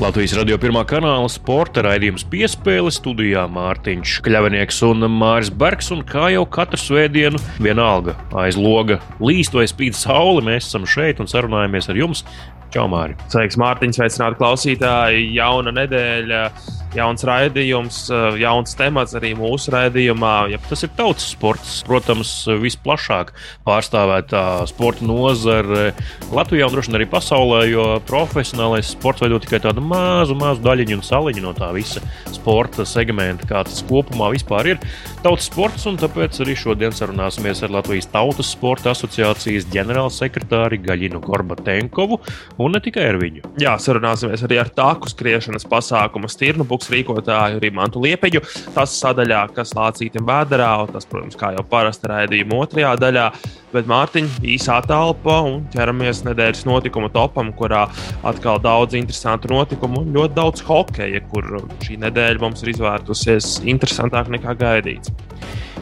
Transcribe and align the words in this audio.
Latvijas 0.00 0.32
radio 0.38 0.56
pirmā 0.56 0.86
kanāla 0.88 1.28
sporta 1.28 1.82
raidījums 1.84 2.22
piespēle 2.32 2.88
studijā 2.94 3.42
Mārtiņš 3.52 4.14
Kļavinieks 4.24 4.78
un 4.88 5.04
Māris 5.18 5.50
Bergs. 5.52 5.90
Un 5.92 6.00
kā 6.08 6.30
jau 6.32 6.46
katru 6.48 6.80
svētdienu, 6.80 7.40
vienalga 7.60 8.14
aiz 8.40 8.56
loga 8.56 8.96
līst 9.20 9.52
vai 9.52 9.66
spīd 9.68 9.98
saule, 9.98 10.40
mēs 10.48 10.70
esam 10.70 10.88
šeit 10.88 11.20
un 11.20 11.28
sarunājamies 11.28 11.90
ar 11.92 12.00
jums. 12.00 12.24
Čau, 12.72 12.86
Māri! 12.88 13.18
Sveiks, 13.28 13.60
Mārtiņš! 13.60 14.00
Sveicināti 14.00 14.40
klausītāji! 14.40 15.28
Jauna 15.36 15.76
nedēļa! 15.82 16.46
Jauns 16.96 17.24
raidījums, 17.26 17.98
eh, 18.12 18.38
jauns 18.42 18.76
temats 18.78 19.16
arī 19.18 19.32
mūsu 19.38 19.72
raidījumā. 19.74 20.50
Ja 20.52 20.58
tas 20.68 20.84
ir 20.84 20.92
tautas 20.96 21.30
sports, 21.32 21.80
protams, 21.86 22.30
visplašāk 22.62 23.32
pārstāvētā 23.66 24.66
sporta 24.70 25.06
nozare 25.08 25.92
Latvijā 26.32 26.68
un 26.68 26.74
droši 26.74 26.92
vien 26.92 27.00
arī 27.00 27.08
pasaulē, 27.10 27.62
jo 27.70 27.86
profesionālais 28.08 28.92
sports 28.92 29.24
veido 29.24 29.40
tikai 29.42 29.62
tādu 29.64 29.84
mazu, 29.84 30.36
mazu 30.38 30.62
daļiņu 30.64 30.98
un 30.98 31.06
saliņu 31.06 31.42
no 31.42 31.54
tā 31.56 31.72
visa 31.74 32.02
sporta 32.32 32.86
segmenta, 32.88 33.46
kā 33.48 33.64
tas 33.64 33.82
kopumā 33.88 34.32
vispār 34.34 34.74
ir. 34.74 34.82
Tautas 35.22 35.48
sports, 35.50 35.86
un 35.86 35.98
tāpēc 36.00 36.40
arī 36.42 36.56
šodien 36.58 36.94
sarunāsimies 36.96 37.62
ar 37.62 37.72
Latvijas 37.76 38.10
Tautas 38.12 38.50
sporta 38.52 38.92
asociācijas 38.92 39.68
ģenerālsekretāri 39.72 40.80
Gaļinu 40.82 41.20
Gorbatenkovu 41.22 42.18
un 42.58 42.74
ne 42.74 42.80
tikai 42.82 43.06
ar 43.12 43.20
viņu. 43.22 43.44
Jā, 43.62 43.76
sarunāsimies 43.80 44.42
arī 44.46 44.58
ar 44.62 44.72
tāku 44.74 45.10
skriešanas 45.12 45.66
pasākumu 45.70 46.30
Stirnu 46.32 46.66
Buks 46.82 46.90
rīkotāju 46.90 47.60
Rimantu 47.62 48.00
Liepeģu. 48.02 48.42
Tas 48.74 48.94
sadaļā, 48.98 49.44
kas 49.54 49.74
lācītam 49.76 50.26
vēderā, 50.26 50.70
un 50.82 50.90
tas, 50.90 51.06
protams, 51.06 51.38
kā 51.38 51.52
jau 51.54 51.62
parasti 51.70 52.10
raidījuma 52.10 52.58
otrajā 52.64 52.96
daļā. 52.98 53.26
Bet 53.72 53.86
Mārtiņa 53.88 54.42
īsā 54.52 54.80
telpa 54.88 55.38
un 55.46 55.62
ķeramies 55.72 56.24
nedēļas 56.26 56.66
notikumu 56.66 57.12
topam, 57.14 57.52
kurā 57.56 57.84
atkal 58.26 58.58
daudz 58.62 58.98
interesantu 58.98 59.52
notikumu 59.52 60.02
un 60.02 60.10
ļoti 60.16 60.36
daudz 60.36 60.64
hokeja, 60.66 61.22
kur 61.30 61.46
šī 61.86 62.00
nedēļa 62.02 62.42
mums 62.42 62.64
ir 62.66 62.74
izvērtusies 62.74 63.60
interesantāk 63.62 64.32
nekā 64.34 64.58
gaidīts. 64.58 65.14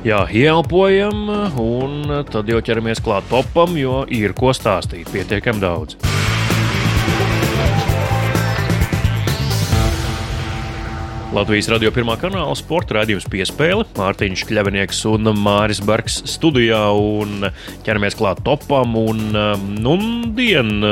Jā, 0.05 0.23
ieelpojam, 0.29 1.27
un 1.61 2.21
tad 2.29 2.49
jau 2.49 2.61
ķeramies 2.65 3.03
klāt 3.05 3.27
topam, 3.33 3.73
jo 3.81 4.05
ir 4.09 4.37
ko 4.37 4.53
stāstīt 4.57 5.09
pietiekami 5.13 5.65
daudz. 5.65 5.97
Latvijas 11.31 11.69
radio 11.71 11.93
pirmā 11.95 12.17
kanāla 12.19 12.57
sporta 12.59 12.97
raidījums 12.97 13.29
piespēle. 13.31 13.85
Mārtiņš 13.95 14.41
Kļavinieks 14.49 15.05
un 15.07 15.31
Māris 15.39 15.79
Bergs 15.87 16.17
studijā 16.27 16.81
un 16.91 17.47
ķeramies 17.87 18.19
klāt 18.19 18.41
topam. 18.43 18.97
Un, 18.99 19.21
um, 19.39 19.69
nu, 19.79 19.95
dien 20.35 20.83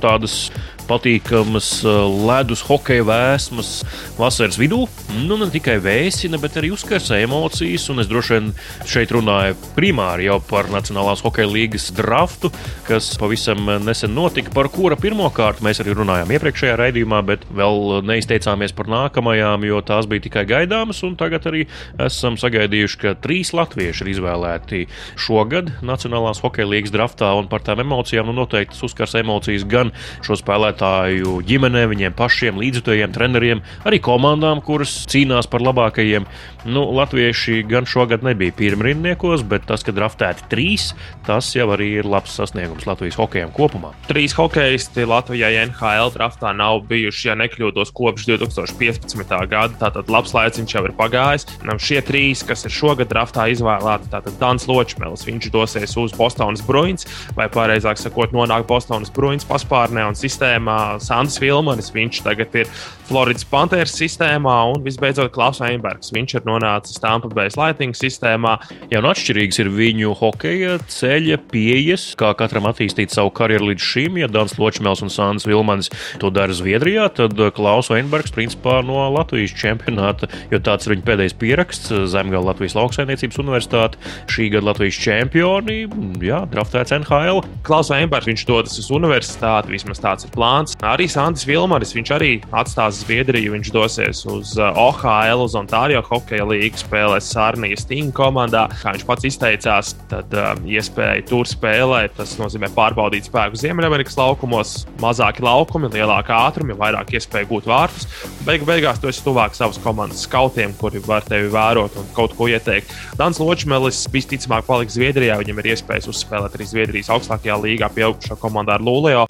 tādas 0.00 0.46
patīkamas 0.88 1.68
uh, 1.84 2.06
ledus 2.28 2.62
hokeja 2.66 3.04
vēsmas 3.06 3.70
vasaras 4.16 4.58
vidū. 4.60 4.84
Nu, 5.26 5.36
ne 5.40 5.48
tikai 5.52 5.76
vēsina, 5.82 6.38
bet 6.40 6.58
arī 6.60 6.70
uzkarsa 6.74 7.18
emocijas. 7.22 7.88
Un 7.92 8.02
es 8.02 8.10
droši 8.10 8.36
vien 8.36 8.50
šeit 8.88 9.12
runāju 9.14 9.56
primāri 9.76 10.28
jau 10.28 10.38
par 10.46 10.70
Nacionālās 10.72 11.22
hokeja 11.24 11.48
līgas 11.50 11.88
draftu, 11.96 12.50
kas 12.86 13.08
pavisam 13.20 13.68
nesen 13.84 14.14
notika, 14.16 14.52
par 14.54 14.70
kura 14.72 14.98
pirmkārt 15.00 15.62
mēs 15.64 15.82
arī 15.82 15.96
runājām 15.96 16.32
iepriekšējā 16.36 16.78
raidījumā, 16.80 17.22
bet 17.26 17.46
vēl 17.56 18.02
neizteicāmies 18.06 18.74
par 18.76 18.90
nākamajām, 18.92 19.66
jo 19.68 19.82
tās 19.86 20.08
bija 20.10 20.26
tikai 20.28 20.46
gaidāmas. 20.48 21.02
Tagad 21.16 21.46
arī 21.48 21.64
esam 22.02 22.36
sagaidījuši, 22.40 22.98
ka 23.02 23.14
trīs 23.22 23.52
latvieši 23.56 24.04
ir 24.04 24.12
izvēlēti 24.14 24.84
šogad 25.20 25.72
Nacionālās 25.86 26.42
hokeja 26.44 26.68
līgas 26.68 26.94
draftā, 26.94 27.30
un 27.38 27.50
par 27.50 27.64
tām 27.66 27.82
emocijām 27.84 28.28
nu, 28.30 28.36
noteikti 28.42 28.78
uzkars 28.86 29.16
emocijas 29.18 29.64
gan 29.68 29.92
šo 30.26 30.36
spēlētāju 30.38 30.75
spēlētāju 30.76 31.40
ģimenēm, 31.46 31.90
viņiem 31.90 32.14
pašiem, 32.16 32.58
līdzjutējiem, 32.60 33.12
treneriem, 33.12 33.62
arī 33.86 34.00
komandām, 34.00 34.60
kuras 34.60 35.06
cīnās 35.08 35.48
par 35.48 35.62
labākajiem. 35.64 36.26
Nu, 36.66 36.82
Latvieši 36.96 37.62
gan 37.68 37.86
šogad 37.86 38.24
nebija 38.26 38.52
pirmrindniekos, 38.56 39.44
bet 39.46 39.66
tas, 39.66 39.84
ka 39.86 39.94
draftēti 39.94 40.48
trīs, 40.50 40.94
tas 41.26 41.52
jau 41.54 41.68
arī 41.70 42.00
ir 42.00 42.08
labs 42.08 42.34
sasniegums 42.36 42.86
Latvijas 42.86 43.16
hokejam 43.20 43.52
kopumā. 43.54 43.92
Trīs 44.08 44.34
hokeisti 44.34 45.06
Latvijai 45.06 45.68
NHL 45.68 46.10
draftā 46.14 46.52
nav 46.56 46.82
bijuši, 46.90 47.28
ja 47.28 47.36
nekļūdos, 47.38 47.92
kopš 47.94 48.26
2015. 48.32 49.36
gada. 49.46 49.78
Tātad 49.78 50.10
labs 50.10 50.34
laiciņš 50.34 50.74
jau 50.74 50.84
ir 50.88 50.96
pagājis. 50.98 51.46
Šie 51.86 52.00
trīs, 52.02 52.42
kas 52.46 52.66
ir 52.66 52.74
šogad 52.74 53.12
draftā 53.12 53.46
izvēlēti, 53.54 54.10
tātad 54.10 54.34
Dans 54.40 54.66
Ločmēls, 54.66 55.22
viņš 55.28 55.50
dosies 55.54 55.94
uz 56.00 56.14
Bostonas 56.18 56.64
Bruins, 56.66 57.06
vai 57.38 57.46
pareizāk 57.52 58.00
sakot, 58.00 58.34
nonāk 58.34 58.66
Bostonas 58.66 59.12
Bruins 59.14 59.46
paspārnē 59.46 60.02
un 60.08 60.18
sistēmā 60.18 60.65
sistēmā, 60.66 61.00
Sandrs 61.00 61.38
Vilmanis, 61.40 61.92
viņš 61.94 62.22
tagad 62.24 62.54
ir 62.56 62.66
Floridas 63.06 63.44
Panthers 63.46 63.94
sistēmā, 63.94 64.72
un 64.72 64.82
visbeidzot 64.82 65.30
Klaus 65.30 65.60
Weinbergs. 65.62 66.10
Viņš 66.10 66.40
ir 66.40 66.46
nonācis 66.46 66.98
Tampa 66.98 67.28
Bay 67.28 67.48
Lightning 67.54 67.94
sistēmā. 67.94 68.56
Jā, 68.90 68.98
un 68.98 69.06
atšķirīgs 69.06 69.60
ir 69.62 69.70
viņu 69.70 70.14
hokeja 70.18 70.78
ceļa 70.90 71.38
pieejas, 71.52 72.16
kā 72.18 72.32
katram 72.34 72.66
attīstīt 72.66 73.14
savu 73.14 73.30
karjeru 73.30 73.70
līdz 73.70 73.84
šim. 73.84 74.18
Ja 74.18 74.26
Dans 74.26 74.56
Ločmēls 74.58 75.04
un 75.06 75.12
Sandrs 75.12 75.46
Vilmanis 75.46 75.92
to 76.18 76.32
dara 76.34 76.54
Zviedrijā, 76.56 77.06
tad 77.14 77.38
Klaus 77.54 77.92
Weinbergs 77.92 78.34
principā 78.34 78.80
no 78.82 79.06
Latvijas 79.14 79.54
čempionāta, 79.54 80.26
jo 80.50 80.58
tāds 80.58 80.88
ir 80.88 80.96
viņa 80.96 81.06
pēdējais 81.06 81.38
pieraksts 81.38 81.94
Zemgala 82.10 82.50
Latvijas 82.50 82.74
lauksaimniecības 82.74 83.38
universitāte, 83.44 84.02
šī 84.32 84.50
gada 84.56 84.72
Latvijas 84.72 84.98
čempioni, 85.06 85.78
jā, 86.26 86.42
draftēts 86.50 86.96
NHL. 86.98 87.44
Klaus 87.66 87.92
Weinbergs, 87.94 88.26
viņš 88.32 88.46
dodas 88.50 88.76
uz 88.82 88.90
universitāti, 88.94 89.76
vismaz 89.76 90.02
tāds 90.02 90.26
ir 90.26 90.34
plāns 90.34 90.55
plāns. 90.56 90.76
Arī 90.84 91.06
Sandis 91.10 91.46
Vilmaris, 91.46 91.94
viņš 91.94 92.10
arī 92.16 92.30
atstās 92.56 93.02
Zviedriju, 93.02 93.52
viņš 93.54 93.70
dosies 93.74 94.24
uz 94.26 94.56
uh, 94.58 94.72
OHL, 94.72 95.44
uz 95.44 95.56
Ontārio 95.58 96.02
hokeja 96.06 96.46
līniju, 96.46 96.80
spēlēs 96.80 97.30
Sārnijas 97.32 97.84
Sting 97.84 98.14
komandā. 98.16 98.66
Kā 98.80 98.94
viņš 98.94 99.04
pats 99.06 99.26
izteicās, 99.28 99.94
tad 100.10 100.32
um, 100.32 100.64
iespēja 100.66 101.24
tur 101.28 101.48
spēlēt, 101.48 102.16
tas 102.16 102.36
nozīmē 102.40 102.70
pārbaudīt 102.76 103.28
spēku 103.28 103.58
Ziemeļamerikas 103.60 104.16
laukumos, 104.18 104.76
mazāki 105.02 105.44
laukumi, 105.44 105.90
lielāka 105.92 106.36
ātrumi, 106.46 106.76
vairāk 106.78 107.12
iespēju 107.16 107.50
gūt 107.50 107.68
vārtus. 107.70 108.08
Beigu 108.46 108.68
beigās 108.68 109.00
tu 109.02 109.10
esi 109.10 109.24
tuvāk 109.24 109.56
savas 109.58 109.80
komandas 109.82 110.24
skautiem, 110.26 110.74
kuri 110.80 111.02
var 111.06 111.26
tevi 111.26 111.50
vērot 111.52 111.98
un 112.00 112.08
kaut 112.16 112.36
ko 112.38 112.48
ieteikt. 112.50 112.94
Dans 113.20 113.42
Ločmelis 113.42 114.06
visticamāk 114.12 114.66
paliks 114.68 114.96
Zviedrijā, 114.96 115.38
viņam 115.42 115.62
ir 115.62 115.72
iespējas 115.74 116.08
uzspēlēt 116.12 116.56
arī 116.56 116.70
Zviedrijas 116.70 117.12
augstākajā 117.16 117.60
līgā 117.66 117.92
pieaugušo 117.96 118.38
komandu 118.40 118.76
ar 118.76 118.84
Lūleo. 118.84 119.26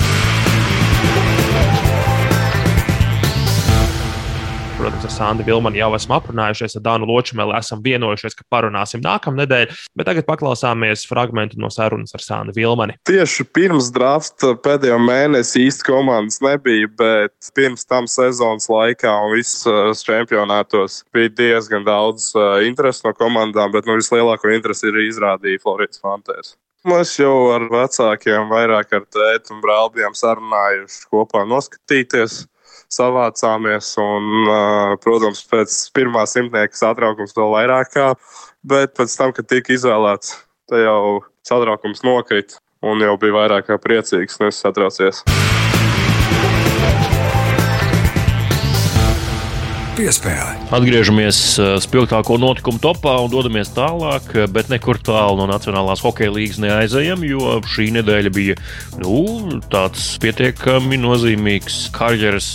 Sandu 5.16 5.46
Vilmanu 5.46 5.78
jau 5.78 5.88
esam 5.96 6.12
aprunājušies, 6.18 6.74
ar 6.76 6.82
Dānu 6.84 7.06
Ločmeli 7.08 7.54
esam 7.56 7.80
vienojušies, 7.80 8.34
ka 8.36 8.44
parunāsim 8.52 9.00
nākamnedēļ, 9.00 9.70
bet 9.96 10.08
tagad 10.10 10.26
paklausāmies 10.28 11.06
fragment 11.08 11.54
no 11.56 11.70
sarunas 11.72 12.12
ar 12.16 12.20
Sandu 12.20 12.52
Vilmani. 12.56 12.98
Tieši 13.08 13.46
pirms 13.56 13.88
drafta 13.94 14.52
pēdējo 14.60 14.98
mēnesi 15.00 15.62
īsti 15.70 15.86
komandas 15.88 16.42
nebija, 16.44 16.90
bet 17.00 17.48
pirms 17.56 17.88
tam 17.88 18.08
sezonas 18.12 18.68
laikā 18.68 19.14
un 19.24 19.32
visos 19.38 20.04
čempionātos 20.04 20.98
bija 21.16 21.32
diezgan 21.38 21.86
daudz 21.88 22.34
uh, 22.36 22.58
interesi 22.68 23.06
no 23.06 23.14
komandām, 23.16 23.72
bet 23.72 23.88
nu, 23.88 23.96
vislielāko 23.96 24.52
interesi 24.52 24.90
ir 24.90 25.00
izrādīja 25.06 25.62
Floridas 25.64 26.02
Fantasy. 26.04 26.58
Mēs 26.86 27.14
jau 27.16 27.54
ar 27.54 27.64
vecākiem, 27.72 28.50
vairāk 28.52 28.92
ar 29.00 29.08
tēti 29.08 29.56
un 29.56 29.64
brāli 29.64 29.96
bijām 29.96 30.12
sarunājuši 30.14 31.08
kopā 31.08 31.46
noskatīties 31.48 32.44
savācāmies. 32.92 33.92
Un, 34.02 34.50
protams, 35.04 35.42
pēc 35.50 35.78
pirmā 35.96 36.26
simtnieka 36.30 36.78
satraukums 36.78 37.36
vēl 37.36 37.54
vairāk 37.54 37.94
kā, 37.94 38.12
bet 38.66 38.96
pēc 38.98 39.18
tam, 39.18 39.34
kad 39.36 39.48
tika 39.50 39.74
izvēlēts, 39.76 40.36
te 40.70 40.84
jau 40.84 41.24
satraukums 41.46 42.04
nokrita 42.06 42.62
un 42.86 43.02
jau 43.02 43.16
bija 43.20 43.40
vairāk 43.40 43.70
kā 43.70 43.80
priecīgs, 43.82 44.40
nevis 44.42 44.62
satraucies. 44.62 45.24
Piespēle. 49.96 50.58
Atgriežamies 50.76 51.38
uh, 51.56 51.68
spilgtāko 51.80 52.36
notikumu 52.36 52.76
topā 52.82 53.14
un 53.24 53.30
dodamies 53.32 53.70
tālāk, 53.72 54.26
uh, 54.34 54.44
bet 54.52 54.68
nekur 54.68 55.00
tālu 55.00 55.38
no 55.40 55.46
Nacionālās 55.48 56.02
hokeja 56.04 56.34
līnijas 56.34 56.60
neaizejam, 56.60 57.24
jo 57.24 57.54
šī 57.64 57.88
nedēļa 57.96 58.32
bija 58.36 58.58
nu, 59.00 59.22
tāds 59.72 60.10
pietiekami 60.20 61.00
nozīmīgs 61.00 61.86
karjeras 61.96 62.50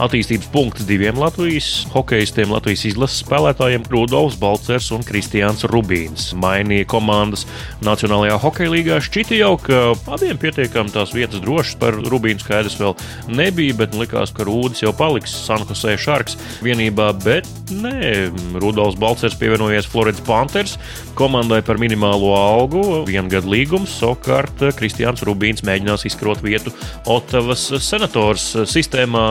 attīstības 0.00 0.48
punkts 0.52 0.86
diviem 0.88 1.18
Latvijas 1.20 1.84
hokeistiem, 1.92 2.52
Latvijas 2.54 2.86
izlases 2.88 3.20
spēlētājiem 3.24 3.84
Rudolfs 3.92 4.38
Balcers 4.40 4.90
un 4.96 5.04
Kristiāns 5.06 5.66
Rubīns. 5.68 6.30
Mainīja 6.40 6.88
komandas 6.90 7.46
Nacionālajā 7.84 8.38
hokeja 8.40 8.72
līgā. 8.72 9.00
Šķita 9.04 9.36
jau, 9.38 9.52
ka 9.60 9.80
abiem 10.14 10.40
pietiekami 10.40 10.92
tās 10.94 11.12
vietas 11.16 11.42
drošas 11.44 11.76
par 11.80 11.98
Rubīnu 12.00 12.42
skaidrs 12.42 12.78
vēl 12.80 12.96
nebija, 13.28 13.76
bet 13.82 13.96
likās, 13.98 14.32
ka 14.36 14.46
Rūdis 14.48 14.84
jau 14.84 14.94
paliks 14.96 15.34
Sanhosē 15.46 15.96
Sharks 16.00 16.38
vienībā, 16.64 17.10
bet 17.24 17.48
nē, 17.70 18.30
Rudolfs 18.60 18.98
Balcers 19.00 19.36
pievienojies 19.40 19.88
Floridas 19.90 20.24
Panthers 20.26 20.76
komandai 21.18 21.60
par 21.66 21.80
minimālo 21.80 22.32
algu, 22.36 22.84
vienu 23.08 23.28
gadu 23.32 23.52
līgumu. 23.52 23.88
Savukārt 23.90 24.64
Kristiāns 24.78 25.24
Rubīns 25.26 25.64
mēģinās 25.66 26.06
izkrot 26.08 26.40
vietu 26.44 26.72
Otavas 27.10 27.66
senators 27.84 28.52
sistēmā, 28.70 29.26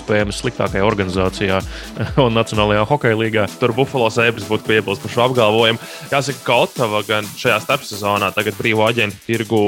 iespējams 0.00 0.40
sliktākajā 0.40 0.86
organizācijā 0.86 1.60
un 2.24 2.34
Nacionālajā 2.36 2.88
hokeja 2.88 3.20
līgā. 3.20 3.46
Tur 3.60 3.76
Buffalo 3.76 4.08
Sabres 4.12 4.48
būtu 4.48 4.66
piebilst 4.70 5.04
par 5.04 5.14
šo 5.14 5.26
apgalvojumu. 5.28 5.80
Jāsaka, 6.10 6.44
ka 6.46 6.60
Otava 6.64 7.04
gan 7.06 7.28
šajā 7.36 7.60
starpsezonā, 7.66 8.32
tagad 8.36 8.56
brīvā 8.58 8.90
aģentu 8.90 9.20
tirgu 9.28 9.64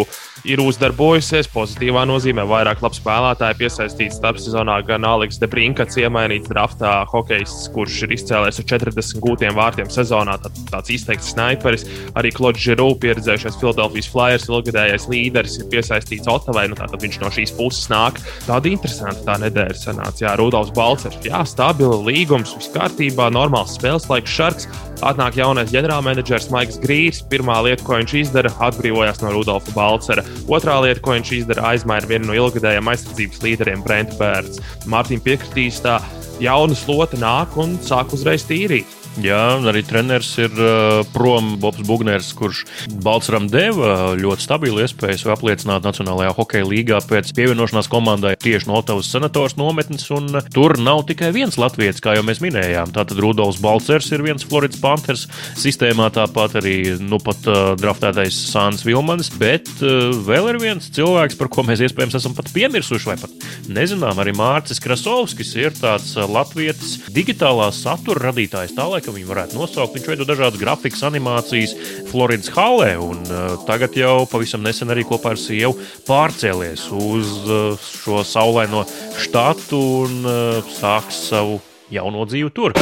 ir 0.48 0.62
uzdarbojusies 0.62 1.50
pozitīvā 1.52 2.04
nozīmē. 2.08 2.44
Vairāk 2.48 2.82
labi 2.82 2.98
spēlētāji 2.98 3.58
piesaistīti 3.60 4.16
starpsezonā, 4.16 4.78
gan 4.88 5.06
Aleks 5.06 5.38
Debrinkas 5.42 5.98
iemainīts 6.00 6.50
draftā 6.50 7.02
hokejists, 7.12 7.68
kurš 7.74 8.02
ir 8.06 8.16
izcēlējis 8.16 8.62
ar 8.62 8.68
40 8.72 9.22
gūtiem 9.22 9.58
vārtiem 9.58 9.90
sezonā. 9.92 10.38
Tad, 10.42 10.58
tāds 10.72 10.94
izteikts 10.96 11.32
sniperis. 11.34 11.86
Arī 12.18 12.32
Klods 12.34 12.62
Žiru, 12.62 12.92
pieredzējušais 13.02 13.58
Philadelphia 13.60 14.08
Flyers, 14.12 14.48
ilgadējais 14.50 15.08
līderis, 15.12 15.58
ir 15.60 15.70
piesaistīts 15.72 16.30
Otavai. 16.30 16.66
Nu, 16.70 16.78
tātad 16.78 17.02
viņš 17.02 17.20
no 17.22 17.30
šīs 17.34 17.54
puses 17.58 17.90
nāk. 17.92 18.18
Tāda 18.48 18.72
interesanta 18.72 19.26
tā 19.28 19.38
nedēļa 19.46 19.78
sanāca. 19.78 20.21
Jā, 20.22 20.36
Rudolfs 20.38 20.70
Balcers. 20.76 21.16
Jā, 21.26 21.40
stabila 21.48 21.96
līgums, 22.06 22.52
viss 22.54 22.70
kārtībā, 22.70 23.26
normāls 23.34 23.74
spēles 23.74 24.06
laiks, 24.06 24.30
šarks. 24.30 24.68
Atnāk 25.02 25.34
jaunais 25.34 25.72
ģenerālmenedžers 25.74 26.46
Maiks 26.54 26.78
Grīsīs. 26.84 27.24
Pirmā 27.26 27.56
lieta, 27.66 27.82
ko 27.82 27.98
viņš 27.98 28.14
izdara, 28.20 28.52
atbrīvojās 28.62 29.18
no 29.24 29.34
Rudolfa 29.34 29.74
Balcera. 29.74 30.22
Otrā 30.46 30.78
lieta, 30.84 31.02
ko 31.02 31.16
viņš 31.16 31.34
izdara, 31.40 31.72
aizmaina 31.72 32.06
vienu 32.06 32.30
no 32.30 32.38
ilgadējiem 32.38 32.94
aizsardzības 32.94 33.42
līderiem, 33.42 33.82
Brent 33.82 34.14
Bērts. 34.20 34.62
Mārtiņa 34.86 35.26
piekritīs, 35.26 35.82
tā 35.82 35.98
jauna 36.38 36.78
slota 36.78 37.18
nāk 37.18 37.58
un 37.58 37.74
sāk 37.82 38.14
uzreiz 38.14 38.46
tīrīt. 38.46 39.01
Jā, 39.20 39.60
arī 39.68 39.82
treneris 39.84 40.30
ir 40.40 40.54
uh, 40.56 41.02
prom 41.12 41.58
Bobs 41.60 41.84
Bugners, 41.84 42.30
kurš 42.32 42.62
Balčūskam 43.04 43.44
deva 43.52 44.14
ļoti 44.16 44.44
stabilu 44.46 44.80
iespēju 44.86 45.28
apliecināt 45.34 45.84
Nacionālajā 45.84 46.32
hokeja 46.38 46.66
līgā 46.68 47.00
pēc 47.04 47.34
pievienošanās 47.36 47.90
komandai 47.92 48.32
tieši 48.40 48.70
no 48.70 48.78
Otavas 48.80 49.10
senators 49.12 49.58
nometnes. 49.60 50.08
Tur 50.54 50.74
nav 50.80 51.04
tikai 51.08 51.28
viens 51.36 51.58
latviečs, 51.60 52.00
kā 52.02 52.16
jau 52.16 52.24
mēs 52.24 52.40
minējām. 52.42 52.94
Tātad 52.96 53.20
Rudolfs 53.20 53.60
Balčers 53.62 54.08
ir 54.12 54.24
viens 54.24 54.46
Floridas 54.48 54.80
Panthers 54.80 55.26
sistēmā, 55.60 56.08
tāpat 56.14 56.56
arī 56.62 56.76
nu 57.00 57.20
pat 57.22 57.44
uh, 57.50 57.74
draftētais 57.80 58.38
Sāns 58.48 58.86
Vilmans, 58.86 59.30
bet 59.40 59.68
uh, 59.84 60.10
vēl 60.24 60.54
ir 60.54 60.60
viens 60.62 60.88
cilvēks, 60.96 61.36
par 61.40 61.52
ko 61.52 61.66
mēs 61.68 61.84
iespējams 61.84 62.16
esam 62.18 62.36
pat 62.38 62.50
piemirsuši 62.56 63.12
vai 63.12 63.18
pat 63.20 63.46
nezinām. 63.68 64.18
Arī 64.24 64.34
Mārcis 64.36 64.82
Krasovskis 64.82 65.54
ir 65.60 65.76
tāds 65.78 66.14
uh, 66.16 66.24
latvietis 66.28 66.98
digitālā 67.12 67.70
satura 67.76 68.30
radītājs. 68.30 68.76
Tā, 68.76 68.88
ka 69.04 69.14
viņu 69.14 69.28
varētu 69.28 69.58
nosaukt. 69.58 69.96
Viņš 69.96 70.08
veido 70.12 70.26
dažādas 70.28 70.60
grafikas, 70.60 71.04
animācijas 71.08 71.74
Floridas 72.10 72.52
halē, 72.54 72.94
un 73.02 73.22
uh, 73.28 73.56
tagad 73.68 73.96
jau 73.98 74.22
pavisam 74.30 74.64
nesen 74.64 74.92
arī 74.92 75.06
kopā 75.08 75.34
ar 75.34 75.40
sievu 75.40 75.76
pārcēlies 76.08 76.88
uz 76.96 77.34
uh, 77.48 77.90
šo 78.02 78.22
saulaino 78.26 78.86
štatu 79.22 79.82
un 80.06 80.22
uh, 80.24 80.74
sāks 80.78 81.26
savu 81.30 81.60
jauno 81.92 82.26
dzīvi 82.28 82.54
tur. 82.56 82.76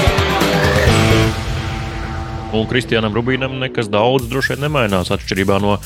Un 2.50 2.66
Kristianam 2.66 3.14
Rubīnam 3.14 3.60
nekas 3.62 3.86
daudz 3.90 4.26
droši 4.30 4.56
vien 4.56 4.64
nemainās. 4.64 5.12
Atšķirībā 5.14 5.60
no 5.62 5.76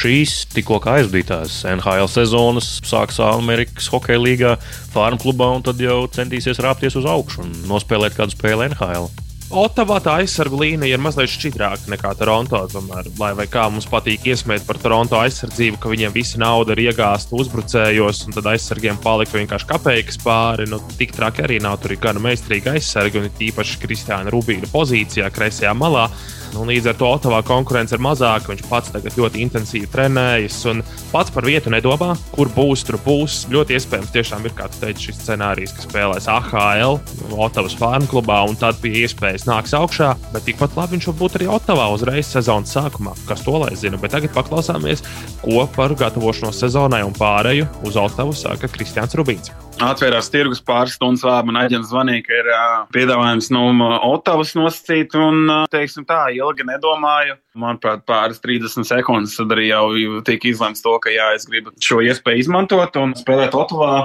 šīs 0.00 0.46
tikko 0.54 0.78
aizvadītās 0.80 1.58
NHL 1.68 2.08
sezonas, 2.08 2.70
sāks 2.88 3.20
Amerikas 3.20 3.90
Hokeja 3.92 4.22
līgā, 4.22 4.54
Farm 4.94 5.20
klubā 5.20 5.50
un 5.52 5.66
tad 5.66 5.82
jau 5.84 6.06
centīsies 6.08 6.62
rāpties 6.64 6.96
uz 6.96 7.04
augšu 7.08 7.44
un 7.44 7.52
nospēlēt 7.68 8.16
kādu 8.16 8.36
spēli 8.38 8.70
NHL. 8.72 9.10
Otavā 9.52 9.98
tā 10.00 10.14
aizsargu 10.22 10.56
līnija 10.56 10.96
ir 10.96 11.02
mazliet 11.04 11.28
šķidrāka 11.28 11.90
nekā 11.92 12.14
Toronto. 12.16 12.62
Tomēr, 12.72 13.10
lai 13.20 13.30
arī 13.34 13.44
kā 13.52 13.66
mums 13.68 13.86
patīk 13.90 14.24
iesmēt 14.32 14.64
par 14.64 14.78
Toronto 14.80 15.18
aizsardzību, 15.20 15.78
ka 15.82 15.92
viņiem 15.92 16.14
visa 16.14 16.40
nauda 16.40 16.72
ir 16.72 16.86
iegāzta 16.86 17.36
uzbrucējos, 17.36 18.22
un 18.24 18.38
tad 18.38 18.48
aizsargiem 18.54 18.96
palika 19.04 19.36
vienkārši 19.36 19.68
kapeikas 19.68 20.18
pāri. 20.24 20.66
Nu, 20.70 20.80
tik 20.98 21.12
traki 21.14 21.44
arī 21.44 21.60
nav. 21.62 21.76
Tur 21.82 21.92
ir 21.92 22.00
gan 22.02 22.22
meistarīgi 22.24 22.72
aizsargi, 22.72 23.20
un 23.20 23.44
īpaši 23.50 23.82
Kristiāna 23.84 24.32
Rubīna 24.32 24.70
pozīcijā, 24.72 25.28
kreisajā 25.34 25.76
malā. 25.76 26.08
Nu, 26.54 26.62
līdz 26.68 26.92
ar 26.92 26.98
to 26.98 27.08
Otavā 27.10 27.40
konkurence 27.46 27.96
ir 27.96 28.02
mazāka. 28.04 28.52
Viņš 28.52 28.66
pats 28.70 28.92
tagad 28.94 29.16
ļoti 29.18 29.40
intensīvi 29.42 29.88
trenējas 29.90 30.60
un 30.70 30.84
pats 31.10 31.32
par 31.34 31.46
vietu 31.48 31.72
nedomā, 31.74 32.12
kur 32.34 32.50
būs. 32.54 32.84
Tur 32.86 33.00
būs 33.02 33.40
ļoti 33.50 33.74
iespējams, 33.74 34.12
tiešām 34.14 34.46
ir 34.46 34.54
kāds 34.54 34.78
teicis, 34.78 35.08
šis 35.08 35.18
scenārijs, 35.24 35.74
ka 35.74 35.86
spēlēs 35.88 36.28
AHL, 36.30 37.00
Otavas 37.34 37.74
farmu 37.80 38.06
klubā, 38.10 38.38
un 38.46 38.58
tad 38.60 38.78
pie 38.82 38.92
iespējas 39.02 39.48
nāks 39.50 39.74
augšā. 39.74 40.12
Bet 40.34 40.46
tikpat 40.46 40.78
labi 40.78 40.94
viņš 40.94 41.10
var 41.10 41.18
būt 41.24 41.40
arī 41.40 41.50
Otavā 41.56 41.88
uzreiz 41.96 42.30
sezonas 42.30 42.76
sākumā. 42.76 43.16
Kas 43.26 43.42
to 43.42 43.58
lai 43.58 43.74
zina? 43.78 43.98
Bet 43.98 44.14
tagad 44.14 44.34
paklausāmies, 44.36 45.02
ko 45.42 45.66
par 45.74 45.96
gatavošanos 45.98 46.62
sezonai 46.62 47.02
un 47.06 47.16
pārēju 47.18 47.66
uz 47.88 47.98
Otavu 47.98 48.36
saka 48.36 48.70
Kristians 48.70 49.18
Rubīns. 49.18 49.50
Atvērās 49.82 50.28
tirgus 50.30 50.60
pāris 50.62 50.94
stundas 50.94 51.24
vēl. 51.26 51.48
Man 51.48 51.58
aģents 51.58 51.90
zvanīja, 51.90 52.22
ka 52.26 52.36
ir 52.36 52.50
uh, 52.52 52.74
piedāvājums 52.94 53.50
no 53.54 53.64
Otavas 54.06 54.54
nosacīt, 54.54 55.16
un, 55.18 55.42
uh, 55.50 55.64
teiksim 55.72 56.06
tā, 56.06 56.20
ilgi 56.36 56.66
nedomāju. 56.68 57.36
Manuprāt, 57.58 58.04
pāris 58.06 58.38
30 58.44 58.86
sekundes 58.86 59.34
tad 59.38 59.52
arī 59.56 59.68
jau 59.72 59.88
tika 60.26 60.50
izlemts 60.50 60.84
to, 60.84 60.94
ka 61.02 61.12
jā, 61.12 61.32
es 61.34 61.48
gribu 61.50 61.74
šo 61.82 62.00
iespēju 62.06 62.46
izmantot 62.46 63.00
un 63.02 63.16
spēlēt 63.18 63.56
Otavā. 63.58 63.96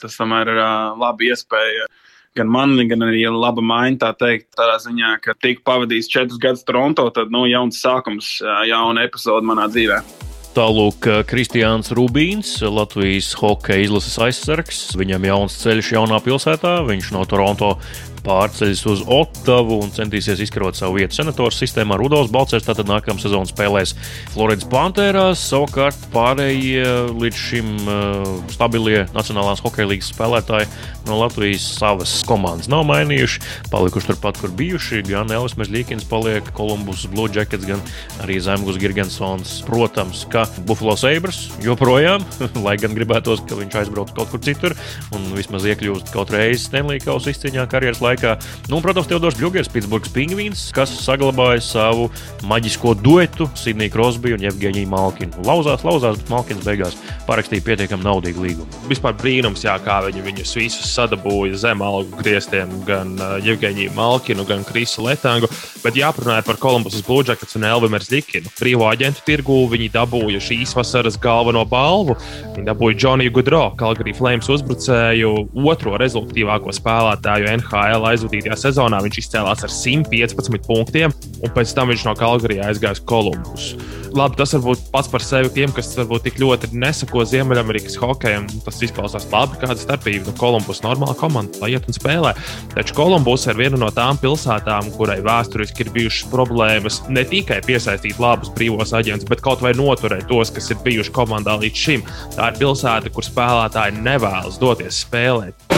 Tas 0.00 0.16
tomēr 0.16 0.54
ir 0.54 0.62
uh, 0.62 0.96
laba 1.00 1.28
iespēja 1.28 1.90
gan 2.38 2.48
man, 2.48 2.76
gan 2.88 3.04
arī 3.04 3.26
laba 3.34 3.62
maiņa, 3.64 4.00
tā 4.00 4.14
teikt, 4.16 4.52
tādā 4.56 4.78
ziņā, 4.80 5.16
ka 5.24 5.34
tika 5.42 5.66
pavadījis 5.66 6.10
četrus 6.14 6.40
gadus 6.40 6.64
Toronto, 6.64 7.10
tad, 7.14 7.34
nu, 7.34 7.44
jauns 7.50 7.82
sākums, 7.82 8.36
jauna 8.70 9.08
epizode 9.10 9.50
manā 9.50 9.66
dzīvē. 9.68 10.29
Tālūk, 10.50 11.06
Kristiāns 11.30 11.92
Rubīns, 11.94 12.56
Latvijas 12.66 13.28
hokeja 13.38 13.84
izlases 13.84 14.16
aizsargs. 14.18 14.80
Viņam 14.98 15.28
jauns 15.28 15.58
ceļš 15.62 15.92
jaunā 15.94 16.18
pilsētā. 16.24 16.72
Viņš 16.88 17.12
no 17.14 17.22
Toronto 17.30 17.76
pārceļas 18.24 18.82
uz 18.90 19.02
Ottavu 19.10 19.80
un 19.84 19.92
centīsies 19.94 20.42
izkarot 20.44 20.78
savu 20.78 20.98
vietu 21.00 21.18
senatoru 21.18 21.54
sistēmā. 21.54 21.98
Rudolfs 22.00 22.32
Balčers 22.34 22.66
tātad 22.66 22.88
nākamā 22.90 23.22
sezonā 23.22 23.48
spēlēs 23.50 23.94
Floridas 24.34 24.68
Panthērās. 24.70 25.42
Savukārt 25.50 25.98
pārējie 26.14 26.86
līdz 27.14 27.40
šim 27.40 27.72
uh, 27.84 28.32
stabilie 28.52 29.06
Nacionālās 29.14 29.62
hokeja 29.64 29.88
līnijas 29.90 30.12
spēlētāji 30.14 30.68
no 31.08 31.18
Latvijas 31.20 31.64
savas 31.78 32.12
komandas 32.28 32.68
nav 32.70 32.84
mainījuši. 32.88 33.42
Palikuši 33.72 34.12
turpat, 34.12 34.38
kur 34.40 34.52
bijuši. 34.56 35.02
Gan 35.08 35.32
Elvis 35.34 35.56
Mežģīkins 35.60 36.06
paliek, 36.10 36.46
Kolumbus 36.56 37.06
Blue 37.10 37.30
Jackets, 37.32 37.66
gan 37.68 37.82
arī 38.24 38.38
Zemgus 38.42 38.78
Girgensons. 38.80 39.60
Protams, 39.66 40.26
ka 40.30 40.46
Buffalo 40.68 40.96
Sabres 41.00 41.48
joprojām, 41.64 42.24
lai 42.66 42.76
gan 42.80 42.94
gribētos, 42.96 43.44
ka 43.48 43.58
viņš 43.58 43.80
aizbrauc 43.82 44.14
kaut 44.16 44.32
kur 44.32 44.44
citur 44.44 44.76
un 45.16 45.30
vismaz 45.36 45.66
iekļūst 45.68 46.12
kaut 46.14 46.32
reizi 46.34 46.66
Stanley 46.66 47.00
Kausa 47.02 47.32
izcīņā 47.32 47.66
karjeras 47.70 48.02
laikā 48.04 48.09
laikā. 48.10 48.36
Nu, 48.68 48.78
un, 48.78 48.84
protams, 48.84 49.08
Teodors 49.10 49.38
Bļūgers, 49.38 49.70
Pitsburgas 49.72 50.12
pingvīns, 50.14 50.66
kas 50.76 50.92
saglabāja 51.04 51.62
savu 51.64 52.08
maģisko 52.50 52.94
duetu 53.00 53.48
Sidniju 53.58 53.94
Krosbiju 53.94 54.38
un 54.38 54.44
Jevgeņiju 54.46 54.90
Malkinu. 54.90 55.44
Lauzās, 55.46 55.84
lauzās, 55.86 56.20
bet 56.20 56.32
Malkins 56.32 56.66
beigās 56.66 56.98
parakstīja 57.28 57.64
pietiekami 57.66 58.06
naudīgu 58.06 58.44
līgumu. 58.44 58.84
Vispār 58.90 59.16
brīnums, 59.18 59.64
jā, 59.66 59.76
kā 59.84 60.00
viņi 60.06 60.24
viņus 60.26 60.54
visus 60.58 60.94
sadabūja 60.94 61.58
zem 61.62 61.84
algu 61.84 62.18
grieztiem, 62.20 62.72
gan 62.88 63.14
uh, 63.18 63.36
Jevgeņiju 63.44 63.94
Malkinu, 63.96 64.46
gan 64.48 64.64
Krisu 64.66 65.04
Letangu. 65.06 65.50
Bet 65.84 65.98
jāparunā 65.98 66.40
par 66.46 66.58
Kolumbusas 66.60 67.04
Blūdžakats 67.06 67.56
un 67.58 67.66
Elvimers 67.68 68.10
Likinu. 68.12 68.50
Brīvo 68.58 68.88
aģentu 68.90 69.24
tirgū 69.26 69.60
viņi 69.70 69.90
dabūja 69.94 70.42
šīs 70.50 70.74
vasaras 70.76 71.18
galveno 71.20 71.64
balvu. 71.68 72.16
Viņi 72.56 72.66
dabūja 72.68 72.98
Džoniju 73.00 73.34
Gudro, 73.38 73.62
Kalgarī 73.80 74.14
Flames 74.16 74.48
uzbrucēju, 74.52 75.32
otro 75.70 75.96
rezultātīvāko 76.00 76.74
spēlētāju 76.76 77.50
NHL 77.56 77.99
NHL 78.00 78.08
aizvadītajā 78.14 78.56
sezonā 78.58 79.00
viņš 79.04 79.20
izcēlās 79.22 79.64
ar 79.66 79.72
115 79.74 80.66
punktiem, 80.66 81.14
un 81.40 81.54
pēc 81.54 81.72
tam 81.76 81.92
viņš 81.92 82.06
no 82.08 82.16
Kalgarijas 82.18 82.72
aizgāja 82.72 82.96
uz 82.96 83.02
Kolumbus. 83.06 83.72
Labi, 84.10 84.34
tas 84.40 84.50
varbūt 84.56 84.88
pats 84.90 85.06
par 85.10 85.22
sevi 85.22 85.52
tiem, 85.54 85.70
kas 85.70 85.92
varbūt 85.94 86.24
tik 86.26 86.40
ļoti 86.42 86.72
nesako 86.74 87.22
Ziemeļamerikas 87.30 87.94
hokejam, 88.00 88.48
tas 88.64 88.80
izklausās 88.82 89.28
labi, 89.30 89.60
kāda 89.62 89.78
starpība. 89.78 90.26
Nu, 90.26 90.34
Kolumbus 90.40 90.82
normāla 90.82 91.14
komanda, 91.18 91.60
lai 91.62 91.76
iet 91.76 91.86
un 91.86 91.94
spēlē. 91.94 92.32
Taču 92.74 92.96
Kolumbus 92.98 93.46
ir 93.46 93.60
viena 93.60 93.78
no 93.78 93.92
tām 93.94 94.18
pilsētām, 94.18 94.90
kurai 94.96 95.20
vēsturiski 95.22 95.86
ir 95.86 95.92
bijušas 95.94 96.26
problēmas 96.32 97.00
ne 97.06 97.22
tikai 97.22 97.60
piesaistīt 97.66 98.18
labus 98.22 98.50
brīvos 98.56 98.96
aģentus, 98.98 99.30
bet 99.30 99.44
kaut 99.46 99.62
vai 99.62 99.76
noturēt 99.78 100.26
tos, 100.30 100.50
kas 100.56 100.72
ir 100.74 100.82
bijuši 100.82 101.14
komandā 101.14 101.54
līdz 101.62 101.86
šim. 101.86 102.06
Tā 102.34 102.50
ir 102.50 102.62
pilsēta, 102.64 103.14
kur 103.14 103.26
spēlētāji 103.26 104.02
nevēlas 104.02 104.58
doties 104.58 105.04
spēlēt. 105.06 105.70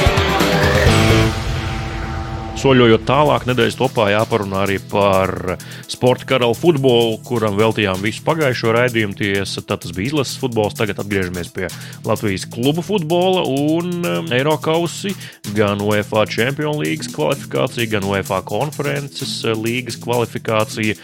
Soļojot 2.53 3.07
tālāk, 3.09 3.47
nedēļas 3.49 3.75
topā 3.79 4.11
jāparunā 4.13 4.61
arī 4.67 4.77
par 4.91 5.57
sporta 5.91 6.27
karalu 6.29 6.55
futbolu, 6.55 7.17
kuram 7.25 7.57
veltījām 7.57 8.03
visu 8.05 8.21
pagājušo 8.27 8.75
raidījumu. 8.77 9.17
Tiesa, 9.17 9.63
tad 9.65 9.83
tas 9.83 9.95
bija 9.97 10.11
izlases 10.11 10.37
futbols. 10.39 10.77
Tagad 10.77 11.01
atgriežamies 11.01 11.49
pie 11.55 11.71
Latvijas 12.05 12.45
klubu 12.53 12.85
futbola 12.85 13.43
un 13.49 14.05
um, 14.05 14.29
Eiropausi. 14.37 15.15
Gan 15.57 15.81
UEFA 15.83 16.27
Champions 16.31 16.79
League 16.83 17.09
kvalifikācija, 17.17 17.89
gan 17.97 18.07
UEFA 18.07 18.43
konferences 18.47 19.39
uh, 19.47 19.57
līgas 19.57 19.97
kvalifikācija. 20.05 20.99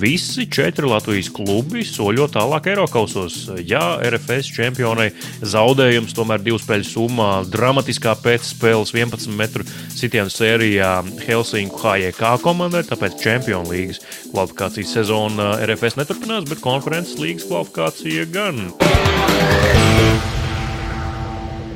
Visi 0.00 0.48
četri 0.50 0.88
Latvijas 0.88 1.28
klubi 1.36 1.84
soļo 1.86 2.30
tālāk 2.32 2.72
Eiropausos. 2.72 3.42
Jā, 3.60 4.00
RFS 4.08 4.50
čempionai 4.56 5.10
zaudējums 5.44 6.16
tomēr 6.16 6.42
divu 6.42 6.58
spēļu 6.64 6.90
summā, 6.90 7.30
dramatiskā 7.52 8.16
pēcspēles 8.24 8.96
11 8.96 9.36
metru 9.36 9.68
sitienu 9.94 10.32
sērijā 10.32 10.93
Helsinku 11.24 11.80
HJK 11.82 12.34
komandai, 12.44 12.84
tāpēc 12.86 13.16
Champions 13.22 13.70
League 13.72 13.98
kvalifikācijas 14.30 14.94
sezona 14.98 15.54
RFS 15.64 15.98
neturpinās, 16.00 16.46
bet 16.50 16.62
konferences 16.64 17.18
līgas 17.22 17.48
kvalifikācija 17.48 18.28
gan. 18.34 18.62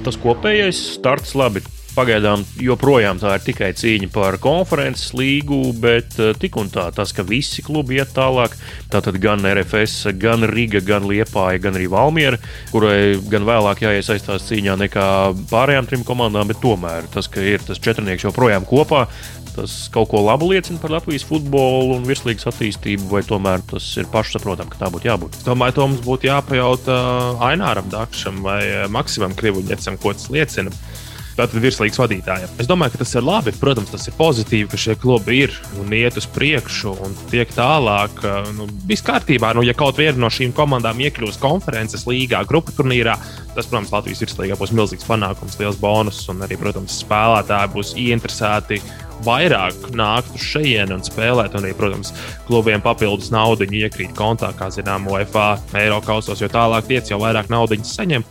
Tas 0.06 0.20
kopējais 0.22 0.84
starts 0.98 1.34
labi 1.38 1.64
Pagaidām 1.98 2.44
joprojām 2.62 3.18
tā 3.18 3.32
ir 3.34 3.42
tikai 3.42 3.72
cīņa 3.74 4.08
par 4.14 4.36
konferences 4.38 5.10
līgu, 5.18 5.72
bet 5.82 6.14
eh, 6.22 6.30
tik 6.38 6.54
un 6.60 6.68
tā 6.70 6.84
tas, 6.94 7.10
ka 7.10 7.24
visi 7.26 7.64
klubi 7.66 7.96
iet 7.98 8.12
tālāk, 8.14 8.54
tātad 8.92 9.18
gan 9.18 9.42
RFS, 9.42 10.12
gan 10.20 10.46
Riga, 10.46 10.78
gan 10.84 11.08
Liepāja, 11.10 11.58
gan 11.64 11.74
arī 11.74 11.88
Valmiera, 11.90 12.38
kurai 12.70 13.16
gan 13.32 13.48
vēlāk 13.48 13.82
jāiesaistās 13.82 14.46
cīņā 14.46 14.76
nekā 14.84 15.08
pārējām 15.50 15.88
trim 15.90 16.04
komandām, 16.06 16.52
bet 16.52 16.62
tomēr 16.62 17.08
tas, 17.10 17.26
ka 17.26 17.42
ir 17.42 17.66
tas 17.66 17.82
četrnieks 17.82 18.28
joprojām 18.28 18.68
kopā, 18.68 19.08
tas 19.56 19.74
kaut 19.90 20.12
ko 20.12 20.22
labu 20.22 20.52
liecina 20.52 20.78
par 20.78 20.94
Latvijas 20.94 21.26
futbolu 21.26 21.96
un 21.96 22.06
virslīgas 22.06 22.46
attīstību, 22.52 23.08
vai 23.10 23.24
tomēr 23.26 23.64
tas 23.72 23.90
ir 23.98 24.06
pašsaprotami, 24.12 24.70
ka 24.70 24.84
tā 24.84 24.92
būtu 24.94 25.10
jābūt? 25.10 25.42
Domāju, 25.48 25.80
to 25.80 25.90
mums 25.90 26.06
būtu 26.06 26.30
jāpajautā 26.30 27.02
Aināram 27.50 27.90
Dakšam 27.90 28.38
vai 28.46 28.62
Maksimam 28.94 29.34
Krivuļņecam, 29.38 29.98
ko 29.98 30.14
tas 30.14 30.30
liecina 30.30 30.70
tātad 31.38 31.62
virslīgas 31.62 32.00
vadītājiem. 32.00 32.52
Es 32.60 32.68
domāju, 32.68 32.94
ka 32.94 33.02
tas 33.02 33.14
ir 33.16 33.26
labi. 33.26 33.54
Protams, 33.58 33.92
tas 33.94 34.06
ir 34.10 34.16
pozitīvi, 34.18 34.68
ka 34.72 34.80
šie 34.80 34.96
klubi 34.98 35.42
ir 35.44 35.54
un 35.80 35.92
iet 35.94 36.18
uz 36.18 36.26
priekšu 36.34 36.94
un 37.06 37.16
tiek 37.32 37.50
tālāk. 37.54 38.22
Nu, 38.58 38.68
viss 38.88 39.06
kārtībā. 39.06 39.54
Nu, 39.56 39.64
ja 39.66 39.76
kaut 39.78 39.98
viena 40.00 40.18
no 40.24 40.30
šīm 40.32 40.54
komandām 40.56 41.00
iekļūs 41.06 41.40
konferences 41.42 42.06
līgā, 42.08 42.42
grupu 42.48 42.74
turnīrā, 42.76 43.16
tas, 43.54 43.66
protams, 43.66 43.92
Latvijas 43.94 44.24
virslīgā 44.24 44.58
būs 44.58 44.74
milzīgs 44.76 45.08
panākums, 45.08 45.58
liels 45.60 45.78
bonus. 45.80 46.24
Un 46.32 46.42
arī, 46.46 46.58
protams, 46.60 47.00
spēlētāji 47.04 47.74
būs 47.76 47.94
ieinteresēti 47.98 48.82
vairāk 49.26 49.88
nākt 49.98 50.34
uz 50.36 50.46
šejienu 50.52 50.98
un 50.98 51.06
spēlēt. 51.06 51.54
Un 51.58 51.66
arī, 51.66 51.74
protams, 51.78 52.14
klubiem 52.48 52.82
papildus 52.84 53.32
naudu 53.34 53.68
iekrīt 53.68 54.14
kontā, 54.18 54.52
kā 54.58 54.70
zinām, 54.74 55.10
UEFA, 55.10 55.54
Eiro 55.78 56.02
kausos, 56.06 56.42
jo 56.42 56.50
tālāk 56.52 56.90
tiec 56.90 57.12
jau 57.12 57.22
vairāk 57.22 57.50
naudas 57.52 57.94
saņem. 57.98 58.26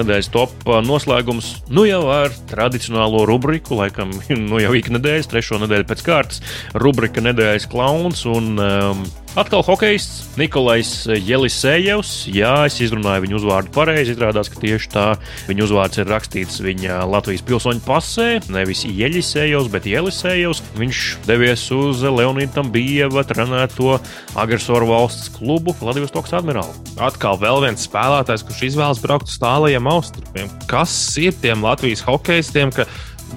Nedēļas 0.00 0.30
top 0.34 0.66
noslēgums. 0.86 1.52
Nu 1.72 1.86
jau 1.88 2.02
ar 2.12 2.34
tradicionālo 2.50 3.24
rubriku, 3.28 3.78
laikam, 3.80 4.12
nu 4.50 4.60
jau 4.62 4.74
ik 4.78 4.90
nedēļas, 4.92 5.30
trešo 5.30 5.60
nedēļu 5.64 5.88
pēc 5.90 6.04
kārtas, 6.06 6.44
rubrika 6.74 7.24
nedēļas 7.24 7.68
klauns. 7.70 8.24
Un, 8.30 8.54
um, 8.60 9.04
Atkal 9.38 9.62
hokejists 9.62 10.24
Nikolais 10.34 10.88
Jelisejevs. 11.06 12.24
Jā, 12.34 12.64
es 12.66 12.80
izrunāju 12.82 13.22
viņu 13.28 13.36
uzvārdu 13.38 13.70
pareizi. 13.70 14.16
Izrādās, 14.16 14.48
ka 14.50 14.58
tieši 14.58 14.88
tā 14.90 15.04
viņa 15.46 15.62
uzvārds 15.68 16.00
ir 16.02 16.10
rakstīts 16.10 16.58
viņa 16.64 16.96
Latvijas 17.06 17.44
pilsoņu 17.46 17.84
pasē. 17.86 18.26
Nevis 18.50 18.82
Jelisejevs, 18.88 19.68
bet 19.70 19.86
Jelisejevs. 19.86 20.64
Viņš 20.80 21.02
devies 21.28 21.62
uz 21.76 22.02
Leonīdu 22.02 22.56
Tambieva 22.56 23.22
trenēto 23.22 24.00
agresoru 24.34 24.90
valsts 24.90 25.30
klubu 25.36 25.76
Vladivostovas 25.78 26.34
admirāli. 26.40 26.74
Atkal 26.98 27.38
vēl 27.38 27.62
viens 27.68 27.86
spēlētājs, 27.86 28.42
kurš 28.48 28.64
izvēlas 28.72 29.04
braukt 29.04 29.30
uz 29.30 29.38
tālajiem 29.38 29.86
austrumiem. 29.94 30.50
Kas 30.66 30.96
ir 31.22 31.38
tiem 31.38 31.62
Latvijas 31.62 32.02
hokeistiem? 32.02 32.74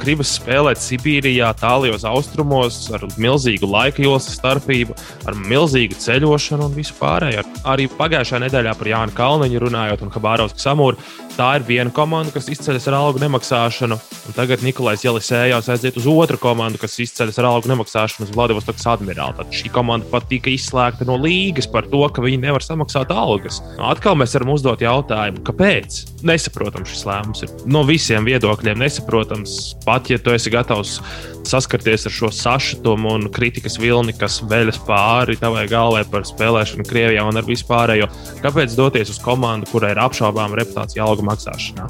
Gribas 0.01 0.33
spēlēt 0.37 0.81
Sibīrijā, 0.81 1.49
tālajos 1.59 2.05
austrumos, 2.07 2.79
ar 2.95 3.05
milzīgu 3.21 3.69
laika 3.69 4.03
joslas 4.03 4.37
starpību, 4.39 4.95
ar 5.29 5.37
milzīgu 5.49 5.97
ceļošanu 6.03 6.69
un 6.69 6.77
visu 6.77 6.95
pārējo. 6.99 7.45
Arī 7.69 7.89
pagājušajā 7.97 8.43
nedēļā 8.45 8.75
par 8.79 8.91
Jānu 8.93 9.17
Kalniņu 9.17 9.63
runājot 9.65 10.05
un 10.05 10.13
Habārovsku 10.13 10.63
Samūru. 10.63 10.99
Tā 11.33 11.47
ir 11.57 11.63
viena 11.65 11.89
komanda, 11.89 12.29
kas 12.29 12.45
izceļas 12.53 12.83
ar 12.91 12.95
algu 12.99 13.17
nemaksāšanu, 13.23 13.95
tagad 14.35 14.61
Nikolais 14.61 15.01
Jelisējās 15.01 15.65
aiziet 15.73 15.95
uz 15.97 16.05
otru 16.11 16.37
komandu, 16.37 16.77
kas 16.77 16.99
izceļas 17.01 17.39
ar 17.41 17.47
algu 17.49 17.71
nemaksāšanu 17.71 18.27
uz 18.27 18.33
Vladivostokas 18.35 18.85
admirāli. 18.91 19.39
Tad 19.39 19.57
šī 19.57 19.71
komanda 19.73 20.05
pat 20.11 20.27
tika 20.29 20.51
izslēgta 20.53 21.07
no 21.09 21.17
līgas 21.17 21.65
par 21.73 21.89
to, 21.89 22.03
ka 22.13 22.21
viņi 22.21 22.43
nevar 22.43 22.61
samaksāt 22.61 23.09
algas. 23.09 23.63
Atkal 23.81 24.19
mēs 24.21 24.37
varam 24.37 24.53
uzdot 24.53 24.85
jautājumu, 24.85 25.41
kāpēc? 25.49 26.03
Nesaprotams 26.21 26.93
šis 26.93 27.07
lēmums 27.09 27.45
ir 27.47 27.57
no 27.65 27.81
visiem 27.89 28.29
viedokļiem 28.29 28.85
nesaprotams 28.85 29.57
pat 29.87 30.13
ja 30.13 30.21
tu 30.21 30.37
esi 30.37 30.53
gatavs 30.53 30.99
saskarties 31.47 32.07
ar 32.07 32.15
šo 32.15 32.31
sašutumu 32.33 33.13
un 33.17 33.29
kritikas 33.33 33.77
vilni, 33.81 34.15
kas 34.17 34.39
veļas 34.49 34.79
pāri 34.87 35.37
tavai 35.39 35.67
galvai 35.71 36.03
par 36.09 36.27
spēlēšanu 36.27 36.87
Krievijā 36.89 37.25
un 37.27 37.39
ar 37.39 37.47
vispārējo, 37.47 38.09
kāpēc 38.43 38.77
doties 38.79 39.13
uz 39.13 39.21
komandu, 39.23 39.69
kurai 39.71 39.93
ir 39.95 40.03
apšaubāma 40.03 40.61
reputācija 40.61 41.05
algu 41.05 41.25
maksāšanā? 41.29 41.89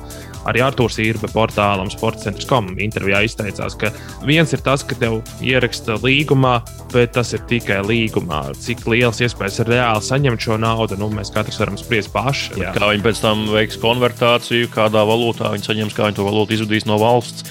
Arī 0.50 0.64
Arthurs 0.66 1.00
Irbe 1.04 1.30
portālam 1.32 1.90
sportcentrs.com 1.92 2.74
intervijā 2.84 3.24
izteicās, 3.28 3.78
ka 3.80 3.92
viens 4.28 4.52
ir 4.56 4.64
tas, 4.66 4.84
ka 4.88 4.98
tev 5.00 5.22
ieraksta 5.44 5.98
līgumā, 6.04 6.58
bet 6.94 7.16
tas 7.18 7.34
ir 7.36 7.44
tikai 7.50 7.80
līgumā. 7.88 8.44
Cik 8.64 8.86
liels 8.92 9.22
iespējas 9.24 9.62
ir 9.64 9.74
reāli 9.74 10.06
saņemt 10.08 10.44
šo 10.44 10.60
naudu, 10.62 11.00
nu, 11.00 11.10
mēs 11.14 11.34
katrs 11.34 11.62
varam 11.62 11.80
spriest 11.80 12.14
paši. 12.14 12.60
Jā. 12.62 12.76
Kā 12.78 12.92
viņi 12.92 13.06
pēc 13.06 13.24
tam 13.24 13.48
veiks 13.54 13.80
konvertāciju, 13.82 14.72
kādā 14.74 15.06
valūtā 15.08 15.54
viņi 15.56 15.70
saņems, 15.70 15.98
kā 15.98 16.10
viņi 16.10 16.20
to 16.20 16.28
valūtu 16.28 16.58
izvadīs 16.58 16.88
no 16.90 17.00
valsts. 17.02 17.48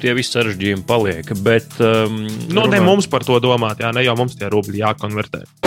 Tie 0.00 0.12
visi 0.16 0.36
sarežģījumi 0.36 0.86
paliek. 0.86 1.32
Bet, 1.44 1.78
um, 1.80 2.26
nu, 2.26 2.62
runā... 2.62 2.76
ne 2.76 2.84
mums 2.84 3.10
par 3.10 3.26
to 3.26 3.40
domāt, 3.42 3.82
jā, 3.82 3.92
ne 3.96 4.06
jau 4.06 4.18
mums 4.18 4.38
tie 4.38 4.50
rubļi 4.52 4.84
jākonvertē. 4.84 5.65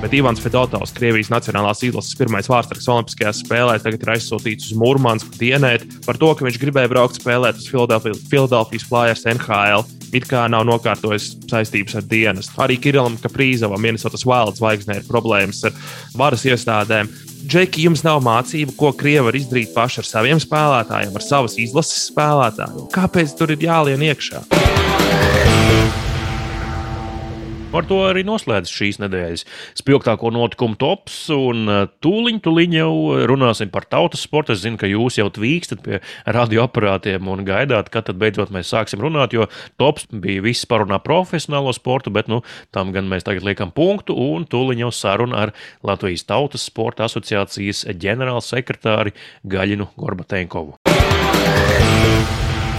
Bet 0.00 0.14
Ivans 0.16 0.40
Fedotovs, 0.40 0.94
Krievijas 0.96 1.28
Nacionālās 1.28 1.82
izlases 1.84 2.16
pirmais 2.16 2.46
vārdsargs 2.48 2.86
Olimpiskajās 2.88 3.42
spēlēs, 3.44 3.82
tagad 3.84 4.00
ir 4.00 4.12
aizsūtīts 4.14 4.70
uz 4.70 4.78
Mūrmansku 4.80 5.36
dienēt 5.36 5.84
par 6.06 6.16
to, 6.16 6.30
ka 6.32 6.46
viņš 6.46 6.56
gribēja 6.62 6.88
braukt 6.88 7.20
spēlēt 7.20 7.60
uz 7.60 7.68
Filadelfijas 7.68 8.86
Flyers 8.88 9.26
NHL. 9.28 9.84
It 10.16 10.24
kā 10.26 10.46
nav 10.50 10.64
nokārtojis 10.66 11.28
saistības 11.50 12.00
ar 12.00 12.08
dienas. 12.08 12.48
Arī 12.58 12.80
Kirillam 12.80 13.20
Kaprīzovam, 13.20 13.84
Minnesotas 13.84 14.24
Wild 14.26 14.56
zvaigznē, 14.56 15.02
ir 15.02 15.06
problēmas 15.06 15.60
ar 15.68 15.76
varas 16.16 16.48
iestādēm. 16.48 17.12
Džeki, 17.44 17.84
jums 17.84 18.00
nav 18.06 18.24
mācību, 18.24 18.74
ko 18.80 18.94
krievi 18.96 19.28
var 19.28 19.36
izdarīt 19.36 19.76
paši 19.76 20.00
ar 20.00 20.08
saviem 20.08 20.40
spēlētājiem, 20.40 21.12
ar 21.12 21.28
savas 21.28 21.60
izlases 21.60 22.08
spēlētājiem. 22.08 22.88
Kāpēc 22.96 23.36
tur 23.36 23.52
ir 23.52 23.68
jālien 23.68 24.08
iekšā? 24.08 24.46
Ar 27.70 27.84
to 27.86 28.00
arī 28.02 28.24
noslēdz 28.26 28.66
šīs 28.66 28.96
nedēļas 28.98 29.44
spilgtāko 29.78 30.32
notikumu 30.34 30.74
tops. 30.80 31.14
Un 31.30 31.70
uh, 31.70 31.84
tūliņ, 32.02 32.40
tūliņ 32.42 32.72
jau 32.80 32.94
runāsim 33.30 33.70
par 33.70 33.86
tautas 33.86 34.24
sportu. 34.26 34.56
Es 34.56 34.64
zinu, 34.64 34.74
ka 34.80 34.90
jūs 34.90 35.20
jau 35.20 35.28
tvīkstat 35.30 35.84
pie 35.84 36.00
radioaparātiem 36.26 37.30
un 37.30 37.44
gaidāt, 37.46 37.92
kad 37.94 38.08
tad 38.08 38.18
beidzot 38.18 38.50
mēs 38.54 38.72
sāksim 38.74 39.02
runāt. 39.04 39.36
Jo 39.36 39.46
tops 39.78 40.08
bija 40.10 40.42
viss 40.48 40.66
parunā 40.66 40.98
profesionālo 41.04 41.70
sportu, 41.76 42.10
bet 42.10 42.26
nu, 42.32 42.40
tam 42.74 42.90
gan 42.96 43.06
mēs 43.10 43.28
tagad 43.28 43.46
liekam 43.46 43.70
punktu. 43.70 44.18
Un 44.18 44.48
tūliņ 44.50 44.84
jau 44.88 44.90
saruna 44.90 45.46
ar 45.46 45.54
Latvijas 45.86 46.26
Tautas 46.26 46.66
Sporta 46.66 47.06
asociācijas 47.06 47.86
ģenerālsekretāri 48.02 49.14
Gaļinu 49.46 49.92
Gorbatenkovu. 49.94 50.80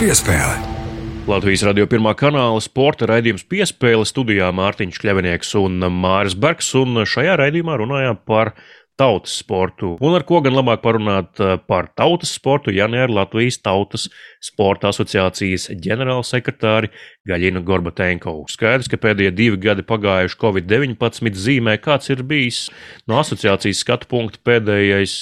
Piespēle! 0.04 0.81
Latvijas 1.30 1.62
radio 1.68 1.86
pirmā 1.86 2.16
kanāla 2.18 2.58
sporta 2.66 3.06
raidījums 3.06 3.44
piespēle 3.46 4.08
studijā 4.10 4.48
Mārtiņš 4.58 4.98
Kļavinieks 5.04 5.52
un 5.60 5.78
Māris 5.94 6.34
Bergs, 6.34 6.72
un 6.80 7.04
šajā 7.06 7.36
raidījumā 7.38 7.76
runājām 7.78 8.18
par 8.26 8.56
tautas 8.98 9.36
sportu. 9.42 9.92
Un 10.02 10.16
ar 10.18 10.26
ko 10.26 10.40
gan 10.42 10.56
labāk 10.58 10.82
parunāt 10.82 11.38
eh, 11.42 11.60
par 11.70 11.92
tautas 11.98 12.34
sportu, 12.38 12.74
ja 12.74 12.88
ne 12.90 13.04
ar 13.06 13.14
Latvijas 13.14 13.60
Tautas 13.62 14.08
Sporta 14.42 14.90
asociācijas 14.90 15.70
ģenerālsekretāri 15.84 16.90
Gaļinu 17.30 17.62
Gorbatenkovu. 17.70 18.48
Skaidrs, 18.52 18.90
ka 18.90 18.98
pēdējie 19.02 19.34
divi 19.38 19.62
gadi 19.62 19.86
pagājuši 19.86 20.40
Covid-19 20.42 21.38
zīmē, 21.38 21.78
kāds 21.82 22.10
ir 22.14 22.26
bijis 22.26 22.64
no 23.10 23.22
asociācijas 23.22 23.86
skatu 23.86 24.10
punkta 24.10 24.42
pēdējais 24.50 25.14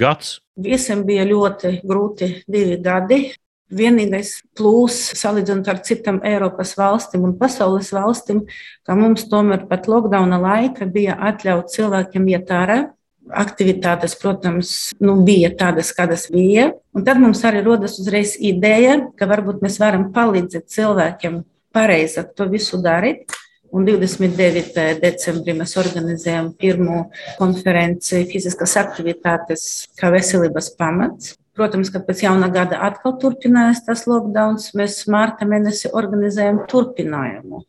gads. 0.00 0.36
Visiem 0.60 1.04
bija 1.08 1.24
ļoti 1.28 1.78
grūti 1.84 2.30
divi 2.44 2.76
gadi. 2.84 3.24
Vienīgais 3.66 4.44
plūs, 4.54 4.94
salīdzinot 5.18 5.66
ar 5.72 5.80
citām 5.82 6.20
Eiropas 6.22 6.76
valstīm 6.78 7.24
un 7.26 7.32
pasaules 7.38 7.88
valstīm, 7.90 8.44
ka 8.86 8.94
mums 8.94 9.26
tomēr 9.26 9.64
pat 9.66 9.88
lockdowna 9.90 10.38
laika 10.38 10.86
bija 10.86 11.16
atļauts 11.32 11.74
cilvēkiem 11.74 12.28
iet 12.30 12.52
ārā, 12.54 12.76
aktivitātes, 13.26 14.14
protams, 14.20 14.92
nu, 15.02 15.16
bija 15.26 15.50
tādas, 15.58 15.90
kādas 15.96 16.28
bija. 16.30 16.70
Un 16.94 17.04
tad 17.06 17.18
mums 17.18 17.42
arī 17.48 17.64
rodas 17.66 17.98
uzreiz 17.98 18.36
ideja, 18.38 19.00
ka 19.18 19.26
varbūt 19.26 19.64
mēs 19.64 19.80
varam 19.82 20.12
palīdzēt 20.14 20.70
cilvēkiem 20.70 21.40
pareizi 21.74 22.22
to 22.36 22.46
visu 22.52 22.78
darīt. 22.82 23.34
Un 23.74 23.84
29. 23.84 25.00
decembrī 25.02 25.56
mēs 25.58 25.74
organizējam 25.80 26.52
pirmo 26.56 27.08
konferenci 27.40 28.22
fiziskas 28.30 28.76
aktivitātes 28.78 29.66
kā 29.98 30.12
veselības 30.14 30.70
pamats. 30.78 31.34
Protams, 31.56 31.88
ka 31.92 32.02
pēc 32.04 32.20
jaunā 32.26 32.50
gada 32.52 32.82
atkal 32.84 33.14
turpinājās 33.20 33.80
tas 33.86 34.04
lockdown. 34.10 34.58
Mēs 34.76 34.98
mārta 35.12 35.48
mēnesi 35.48 35.88
organizējam 35.96 36.62
turpinājumu. 36.68 37.62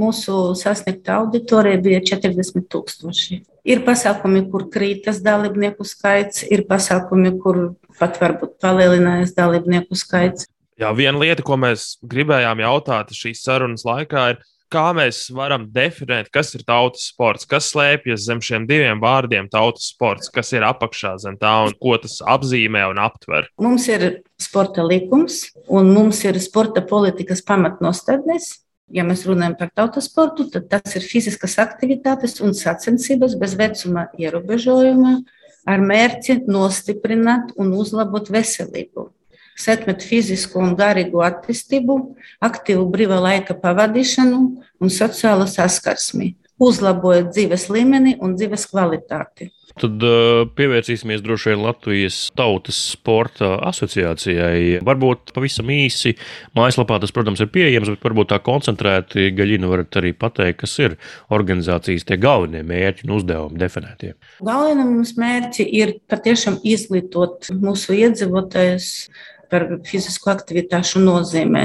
Mūsu 0.00 0.52
sasniegta 0.58 1.16
auditorija 1.18 1.78
bija 1.82 2.00
40 2.12 2.66
tūkstoši. 2.70 3.40
Ir 3.70 3.82
pasākumi, 3.86 4.44
kur 4.50 4.68
krītas 4.72 5.18
dalībnieku 5.22 5.86
skaits, 5.86 6.44
ir 6.46 6.64
pasākumi, 6.68 7.34
kur 7.42 7.60
pat 7.98 8.18
varbūt 8.22 8.56
palielinājās 8.62 9.34
dalībnieku 9.36 9.98
skaits. 9.98 10.46
Jā, 10.80 10.90
viena 10.96 11.20
lieta, 11.20 11.44
ko 11.44 11.58
mēs 11.60 11.98
gribējām 12.06 12.62
jautāt 12.62 13.10
šīs 13.14 13.42
sarunas 13.44 13.84
laikā, 13.84 14.30
ir, 14.32 14.38
kā 14.70 14.86
mēs 14.96 15.24
varam 15.34 15.66
definēt, 15.74 16.30
kas 16.32 16.54
ir 16.56 16.64
tautas 16.66 17.08
sports, 17.10 17.48
kas 17.48 17.70
slēpjas 17.72 18.24
zem 18.28 18.40
šiem 18.44 18.66
diviem 18.68 19.02
vārdiem- 19.02 19.48
tautas 19.54 19.90
sports, 19.92 20.30
kas 20.32 20.52
ir 20.52 20.62
apakšā 20.66 21.16
zem 21.20 21.36
tā 21.36 21.66
un 21.66 21.74
ko 21.74 21.96
tas 21.98 22.20
apzīmē 22.22 22.88
un 22.90 22.98
aptver. 22.98 23.48
Mums 23.58 23.88
ir 23.88 24.22
sporta 24.38 24.86
likums 24.86 25.50
un 25.68 25.92
mums 25.94 26.24
ir 26.24 26.34
sporta 26.40 26.80
politikas 26.80 27.42
pamatnostādnes. 27.42 28.60
Ja 28.90 29.04
mēs 29.04 29.22
runājam 29.24 29.56
par 29.58 29.70
tautas 29.70 30.08
sportu, 30.08 30.50
tad 30.50 30.68
tas 30.68 30.96
ir 30.96 31.02
fiziskas 31.02 31.54
aktivitātes 31.62 32.40
un 32.40 32.50
sacensības 32.50 33.38
bez 33.38 33.54
vecuma 33.54 34.08
ierobežojuma 34.18 35.22
ar 35.66 35.78
mērķi 35.78 36.46
nostiprināt 36.48 37.52
un 37.56 37.70
uzlabot 37.72 38.26
veselību 38.26 39.12
sekmēt 39.60 40.04
fizisku 40.06 40.60
un 40.62 40.74
garīgu 40.78 41.22
attīstību, 41.26 41.98
aktīvu 42.46 42.88
brīvā 42.92 43.20
laika 43.22 43.56
pavadīšanu 43.60 44.42
un 44.80 44.92
sociālo 44.92 45.46
saskarsmi, 45.50 46.34
uzlabojot 46.60 47.32
dzīves 47.34 47.70
līmeni 47.72 48.18
un 48.20 48.36
dzīves 48.40 48.68
kvalitāti. 48.72 49.50
Tad 49.78 50.02
uh, 50.04 50.42
pievērsīsimies 50.58 51.22
droši 51.24 51.52
vien 51.52 51.62
Latvijas 51.62 52.18
Tautas 52.36 52.78
Sporta 52.92 53.54
asociācijai. 53.70 54.80
Varbūt 54.86 55.32
pavisam 55.36 55.70
īsi 55.72 56.16
mājaslapā 56.58 56.98
tas, 57.00 57.14
protams, 57.14 57.42
ir 57.42 57.50
pieejams, 57.54 57.92
bet 57.94 58.04
varbūt 58.04 58.32
tā 58.32 58.40
koncentrēti 58.44 59.30
gaļina 59.36 59.70
varat 59.70 60.00
arī 60.00 60.12
pateikt, 60.16 60.60
kas 60.64 60.76
ir 60.82 60.96
organizācijas 61.32 62.06
tie 62.08 62.18
galvenie 62.20 62.64
mērķi 62.66 63.06
un 63.06 63.16
uzdevumi 63.20 63.60
definētie. 63.62 64.14
Galvenie 64.44 64.88
mums 64.88 65.14
mērķi 65.20 65.68
ir 65.80 65.96
patiešām 66.10 66.60
izglītot 66.66 67.52
mūsu 67.54 67.96
iedzīvotājus 68.00 68.90
par 69.50 69.66
fizisku 69.88 70.30
aktivitāšu 70.32 71.02
nozīmē. 71.02 71.64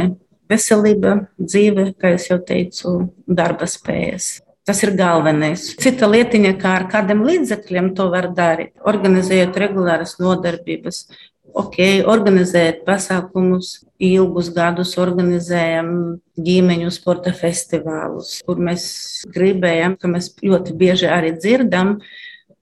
Veselība, 0.51 1.19
dzīve, 1.41 1.91
kā 1.97 2.15
jau 2.21 2.37
teicu, 2.45 2.97
darba 3.25 3.65
spējas. 3.69 4.35
Tas 4.65 4.81
ir 4.81 4.95
galvenais. 4.97 5.67
Cita 5.81 6.07
lietiņa, 6.09 6.55
kā 6.61 6.71
ar 6.79 6.87
kādiem 6.89 7.21
līdzekļiem 7.25 7.91
to 7.97 8.09
var 8.13 8.31
darīt, 8.33 8.73
organizējot 8.81 9.57
regulāras 9.61 10.15
nodarbības. 10.21 11.03
Ok, 11.55 11.77
organizēt 12.09 12.81
pasākumus, 12.87 13.85
ilgus 14.01 14.49
gadus 14.55 14.95
organizējam 14.99 15.91
ģimeņu 16.35 16.89
sporta 16.91 17.31
festivālus, 17.37 18.39
kur 18.43 18.59
mēs 18.59 18.87
gribējam, 19.31 19.95
ka 20.01 20.09
mēs 20.11 20.33
ļoti 20.43 20.75
bieži 20.81 21.07
arī 21.13 21.31
dzirdam, 21.37 21.99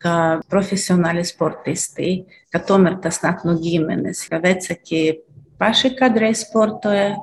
kā 0.03 0.15
profesionāli 0.51 1.23
sportisti, 1.27 2.23
ka 2.53 2.61
tomēr 2.67 2.99
tas 3.03 3.21
nāk 3.23 3.45
no 3.47 3.55
ģimenes, 3.59 4.25
ka 4.29 4.41
vecāki 4.43 5.03
paši 5.61 5.93
kādreiz 5.99 6.43
sportoja, 6.45 7.13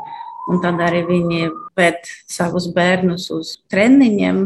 un 0.51 0.63
tad 0.65 0.81
arī 0.83 1.05
viņi 1.09 1.51
pēc 1.79 2.11
savus 2.31 2.71
bērnus 2.75 3.29
uz 3.35 3.59
treniņiem 3.71 4.41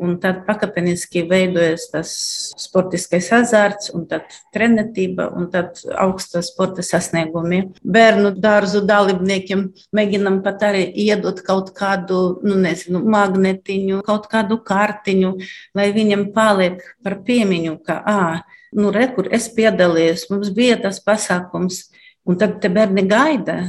Un 0.00 0.14
tad 0.16 0.44
pakāpeniski 0.46 1.26
veidojas 1.28 1.82
tas 1.92 2.10
sportiskais 2.56 3.26
azarts, 3.36 3.90
un 3.92 4.06
tad 4.08 4.32
trenitība, 4.54 5.26
un 5.36 5.50
tad 5.52 5.82
augsta 6.00 6.40
sporta 6.44 6.80
sasniegumi. 6.86 7.58
Bērnu 7.84 8.30
dārzu 8.40 8.80
dalībniekiem 8.88 9.66
mēģinam 9.96 10.38
pat 10.46 10.64
arī 10.70 10.86
iedot 11.04 11.42
kaut 11.44 11.74
kādu, 11.76 12.20
nu, 12.46 12.56
nezinu, 12.64 13.02
magnetiņu, 13.12 14.00
kaut 14.06 14.30
kādu 14.32 14.56
kartiņu, 14.64 15.34
lai 15.76 15.90
viņam 15.96 16.30
paliek 16.32 16.80
par 17.04 17.18
piemiņu, 17.26 17.76
ka, 17.84 18.00
ah, 18.00 18.40
nu, 18.72 18.94
re, 18.94 19.10
kur 19.12 19.28
es 19.34 19.50
piedalījos, 19.52 20.30
mums 20.32 20.52
bija 20.56 20.78
tas 20.80 21.02
pasākums, 21.04 21.90
un 22.24 22.40
tad 22.40 22.56
te 22.62 22.72
bērni 22.72 23.04
gaida 23.10 23.60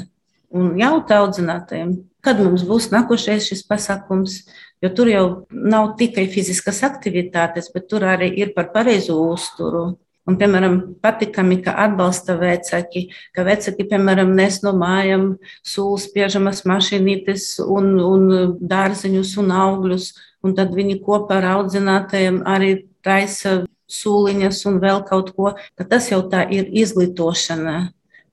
un 0.51 0.75
jautā 0.79 1.21
audzinātājiem, 1.25 1.97
kad 2.25 2.39
mums 2.41 2.65
būs 2.67 2.91
nākošais 2.93 3.49
šis 3.51 3.65
pasākums? 3.69 4.43
Jo 4.81 4.89
tur 4.97 5.09
jau 5.11 5.25
nav 5.51 5.95
tikai 5.99 6.25
fiziskas 6.31 6.81
aktivitātes, 6.85 7.69
bet 7.73 7.89
tur 7.89 8.05
arī 8.07 8.31
ir 8.41 8.55
par 8.55 8.71
pareizu 8.73 9.17
uzturu. 9.33 9.91
Un, 10.29 10.37
piemēram, 10.37 10.75
patīkami, 11.01 11.57
ka 11.65 11.73
atbalsta 11.81 12.35
vecāki, 12.37 13.07
ka 13.33 13.43
vecāki, 13.45 13.87
piemēram, 13.89 14.35
nes 14.37 14.59
no 14.61 14.71
mājām 14.77 15.31
sūlas, 15.65 16.05
piežamas 16.13 16.61
mašīnītes 16.69 17.55
un, 17.65 17.95
un 18.05 18.27
dārziņus 18.61 19.33
un 19.41 19.49
augļus, 19.57 20.11
un 20.45 20.53
tad 20.57 20.75
viņi 20.77 20.99
kopā 21.05 21.39
ar 21.41 21.49
audzinātājiem 21.55 22.43
arī 22.45 22.71
taisa 23.05 23.63
sūliņas 23.91 24.61
un 24.69 24.77
vēl 24.83 25.01
kaut 25.09 25.33
ko, 25.35 25.55
ka 25.75 25.89
tas 25.89 26.11
jau 26.13 26.21
tā 26.31 26.45
ir 26.53 26.69
izglītošana, 26.69 27.77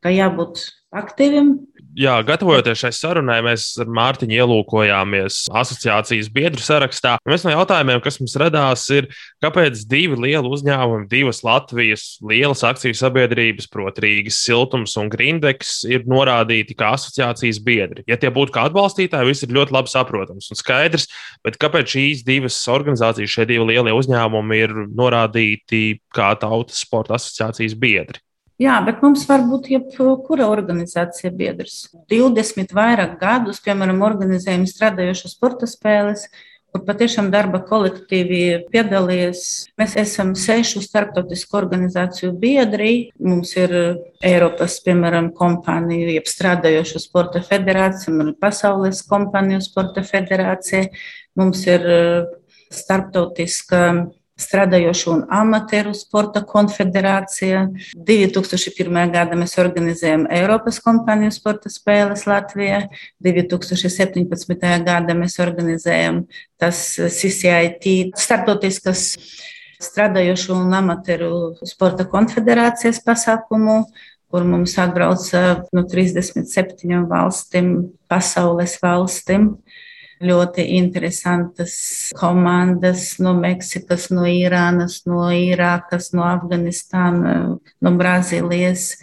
ka 0.04 0.12
jābūt 0.12 0.68
aktīviem, 0.94 1.56
jā, 1.96 2.14
gatavojoties 2.26 2.80
šai 2.82 2.90
sarunai, 2.94 3.38
mēs 3.46 3.70
ar 3.82 3.88
Mārtiņu 3.94 4.36
ielūkojāmies 4.36 5.40
asociācijas 5.56 6.28
biedru 6.34 6.62
sarakstā. 6.64 7.16
Viens 7.28 7.44
no 7.46 7.54
jautājumiem, 7.54 8.02
kas 8.04 8.18
mums 8.20 8.36
radās, 8.40 8.84
ir, 8.94 9.08
kāpēc 9.44 9.80
divi 9.90 10.18
lieli 10.26 10.52
uzņēmumi, 10.52 11.08
divas 11.10 11.42
Latvijas 11.46 12.06
lielas 12.24 12.64
akciju 12.66 12.96
sabiedrības, 12.98 13.70
proti, 13.72 14.04
Rīgas 14.04 14.40
siltums 14.44 14.96
un 15.00 15.10
Grindeks, 15.12 15.80
ir 15.88 16.06
norādīti 16.10 16.76
kā 16.78 16.92
asociācijas 16.98 17.62
biedri. 17.64 18.06
Ja 18.10 18.20
tie 18.20 18.32
būtu 18.34 18.54
kā 18.56 18.68
atbalstītāji, 18.68 19.30
viss 19.30 19.46
ir 19.46 19.56
ļoti 19.56 19.76
labi 19.78 19.94
saprotams 19.94 20.52
un 20.52 20.60
skaidrs, 20.60 21.08
bet 21.46 21.58
kāpēc 21.62 21.96
šīs 21.96 22.24
divas 22.28 22.60
organizācijas, 22.70 23.34
šie 23.34 23.48
divi 23.48 23.72
lielie 23.72 23.96
uzņēmumi 23.96 24.62
ir 24.64 24.78
norādīti 24.98 25.84
kā 26.14 26.32
tautas 26.40 26.84
sporta 26.84 27.18
asociācijas 27.18 27.78
biedri? 27.78 28.22
Jā, 28.58 28.80
bet 28.82 29.04
mums 29.04 29.22
var 29.28 29.44
būt 29.46 29.68
jebkura 29.70 30.48
organizācija 30.50 31.30
biedrs. 31.30 31.84
20 32.10 32.72
vairāk 32.74 33.14
gadus, 33.20 33.60
piemēram, 33.62 34.02
organizējam 34.02 34.64
strādājošo 34.66 35.30
sporta 35.30 35.68
spēles, 35.70 36.24
kur 36.74 36.82
patiešām 36.88 37.30
darba 37.30 37.60
kolektīvi 37.68 38.40
piedalījies. 38.72 39.44
Mēs 39.78 39.94
esam 40.02 40.34
sešu 40.34 40.82
starptautisku 40.82 41.54
organizāciju 41.60 42.32
biedri. 42.42 42.90
Mums 43.22 43.54
ir 43.54 43.76
Eiropas, 44.26 44.80
piemēram, 44.82 45.30
kompāniju, 45.38 46.10
jeb 46.18 46.26
strādājošo 46.26 47.06
sporta 47.06 47.44
federācija, 47.46 48.10
un 48.10 48.34
pasaules 48.42 49.06
kompāniju 49.06 49.62
sporta 49.64 50.02
federācija. 50.02 50.90
Mums 51.38 51.62
ir 51.70 51.86
starptautiska 52.74 53.84
strādājošo 54.38 55.12
un 55.16 55.22
amatieru 55.34 55.92
sporta 55.96 56.42
konfederācija. 56.46 57.64
2001. 58.08 58.98
gada 59.14 59.38
mēs 59.38 59.56
organizējam 59.60 60.26
Eiropas 60.34 60.80
kompāniju 60.84 61.34
sporta 61.34 61.72
spēles 61.72 62.26
Latvijā. 62.30 62.84
2017. 63.24 64.68
gada 64.86 65.16
mēs 65.18 65.38
organizējam 65.42 66.24
tas 66.60 66.82
CCIT 66.96 68.14
starptautiskas 68.18 69.10
strādājošo 69.82 70.56
un 70.58 70.72
amatieru 70.74 71.32
sporta 71.66 72.06
konfederācijas 72.08 73.02
pasākumu 73.06 73.82
kur 74.28 74.44
mums 74.44 74.74
atbrauca 74.80 75.64
no 75.72 75.84
37 75.88 77.06
valstīm, 77.08 77.70
pasaules 78.10 78.76
valstīm 78.82 79.54
ļoti 80.24 80.64
interesantas 80.78 81.74
komandas 82.18 83.16
no 83.22 83.34
Meksikas, 83.38 84.08
no 84.14 84.26
Irānas, 84.28 85.00
no 85.06 85.28
Irākas, 85.34 86.12
no 86.16 86.26
Afganistānas, 86.26 87.58
no 87.80 87.92
Brazīlijas. 87.98 88.94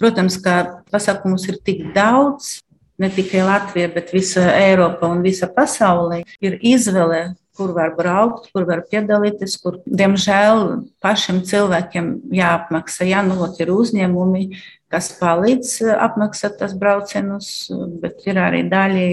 Protams, 0.00 0.38
ka 0.40 0.82
pasākumus 0.92 1.46
ir 1.50 1.60
tik 1.64 1.90
daudz, 1.96 2.60
ne 3.00 3.10
tikai 3.12 3.44
Latvija, 3.44 3.90
bet 3.92 4.12
visa 4.12 4.46
Eiropa 4.56 5.08
un 5.08 5.22
visa 5.24 5.48
pasaule 5.48 6.22
ir 6.40 6.58
izvēle, 6.60 7.34
kur 7.56 7.74
var 7.76 7.92
braukt, 7.96 8.48
kur 8.54 8.64
var 8.68 8.84
piedalīties, 8.88 9.58
kur, 9.60 9.80
diemžēl, 9.84 10.62
pašiem 11.04 11.42
cilvēkiem 11.48 12.12
jāapmaksā, 12.36 13.08
jānot 13.10 13.60
ir 13.60 13.72
uzņēmumi, 13.74 14.44
kas 14.90 15.10
palīdz 15.20 15.74
apmaksāt 15.96 16.58
tas 16.60 16.74
braucienus, 16.78 17.70
bet 18.02 18.24
ir 18.26 18.40
arī 18.42 18.64
daļi 18.70 19.10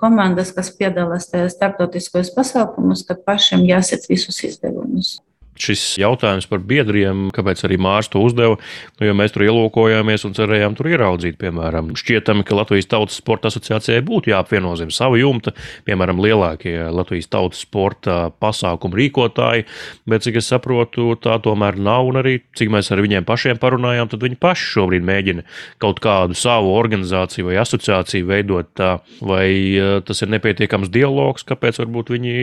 komandas, 0.00 0.52
kas 0.54 0.70
piedalās 0.76 1.30
tajos 1.32 1.56
starptautiskajos 1.56 2.32
pasākumos, 2.36 3.06
kad 3.08 3.24
pašiem 3.26 3.64
jāsec 3.68 4.04
visus 4.10 4.42
izdevumus. 4.46 5.16
Šis 5.62 5.82
jautājums 6.00 6.48
par 6.50 6.62
biedriem, 6.64 7.28
kāpēc 7.34 7.64
arī 7.66 7.78
Mārcis 7.82 8.12
to 8.12 8.22
uzdeva, 8.24 8.58
nu, 8.98 9.08
jo 9.08 9.16
mēs 9.18 9.34
tur 9.34 9.44
ielūkojāmies 9.46 10.26
un 10.28 10.36
cerējām 10.38 10.76
tur 10.78 10.90
ieraudzīt, 10.92 11.38
piemēram, 11.40 11.92
šķietami, 11.98 12.46
ka 12.46 12.58
Latvijas 12.58 12.90
Tautas 12.90 13.18
Sporta 13.20 13.52
asociācijai 13.52 14.04
būtu 14.06 14.32
jāapvieno 14.32 14.74
zem 14.80 14.92
savu 14.94 15.20
jumta, 15.20 15.54
piemēram, 15.88 16.22
lielākie 16.24 16.76
Latvijas 16.94 17.30
Tautas 17.32 17.62
Sporta 17.66 18.18
pasākumu 18.42 18.98
rīkotāji, 18.98 19.66
bet, 20.08 20.26
cik 20.26 20.40
es 20.42 20.50
saprotu, 20.52 21.12
tā 21.22 21.38
tomēr 21.44 21.78
nav, 21.80 22.08
un 22.10 22.22
arī, 22.22 22.38
cik 22.58 22.72
mēs 22.72 22.92
ar 22.94 23.02
viņiem 23.04 23.26
pašiem 23.28 23.60
parunājām, 23.60 24.10
tad 24.12 24.24
viņi 24.24 24.40
paši 24.40 24.72
šobrīd 24.76 25.06
mēģina 25.06 25.46
kaut 25.82 26.02
kādu 26.04 26.36
savu 26.38 26.72
organizāciju 26.78 27.50
vai 27.50 27.58
asociāciju 27.62 28.28
veidot 28.28 28.78
vai 29.20 29.48
eh, 29.76 30.00
tas 30.04 30.22
ir 30.22 30.32
nepietiekams 30.32 30.90
dialogs, 30.92 31.46
kāpēc 31.48 31.80
varbūt 31.82 32.12
viņi 32.14 32.34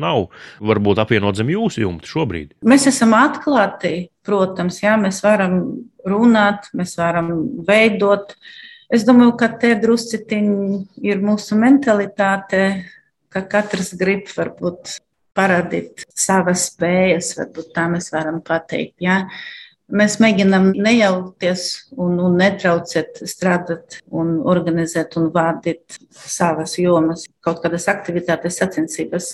nav, 0.00 0.28
varbūt 0.62 1.02
apvienot 1.02 1.38
zem 1.38 1.52
jūsu 1.52 1.84
jumta 1.84 2.10
šobrīd. 2.10 2.54
Mēs 2.60 2.84
esam 2.90 3.14
atklāti, 3.16 4.10
protams, 4.26 4.82
jā, 4.82 4.92
mēs 5.00 5.22
varam 5.24 5.54
runāt, 6.04 6.68
mēs 6.76 6.92
varam 6.98 7.30
veidot. 7.64 8.34
Es 8.92 9.06
domāju, 9.08 9.32
ka 9.40 9.48
te 9.62 9.70
druscitiņi 9.80 11.06
ir 11.08 11.22
mūsu 11.24 11.56
mentalitāte, 11.56 12.64
ka 13.32 13.46
katrs 13.48 13.94
grib 13.96 14.28
varbūt 14.34 14.98
parādīt 15.36 16.04
savas 16.12 16.66
spējas, 16.72 17.32
varbūt 17.38 17.72
tā 17.76 17.86
mēs 17.88 18.10
varam 18.12 18.42
pateikt. 18.44 18.98
Jā. 19.00 19.22
Mēs 19.90 20.18
mēģinām 20.22 20.68
nejaukties 20.76 21.64
un, 21.96 22.18
un 22.22 22.36
netraucēt 22.38 23.22
strādāt, 23.26 24.02
un 24.14 24.36
organizēt 24.46 25.16
un 25.18 25.32
vadīt 25.34 25.96
savas 26.12 26.76
jomas, 26.78 27.24
kaut 27.42 27.64
kādas 27.64 27.88
aktivitātes, 27.90 28.60
sacensības. 28.60 29.32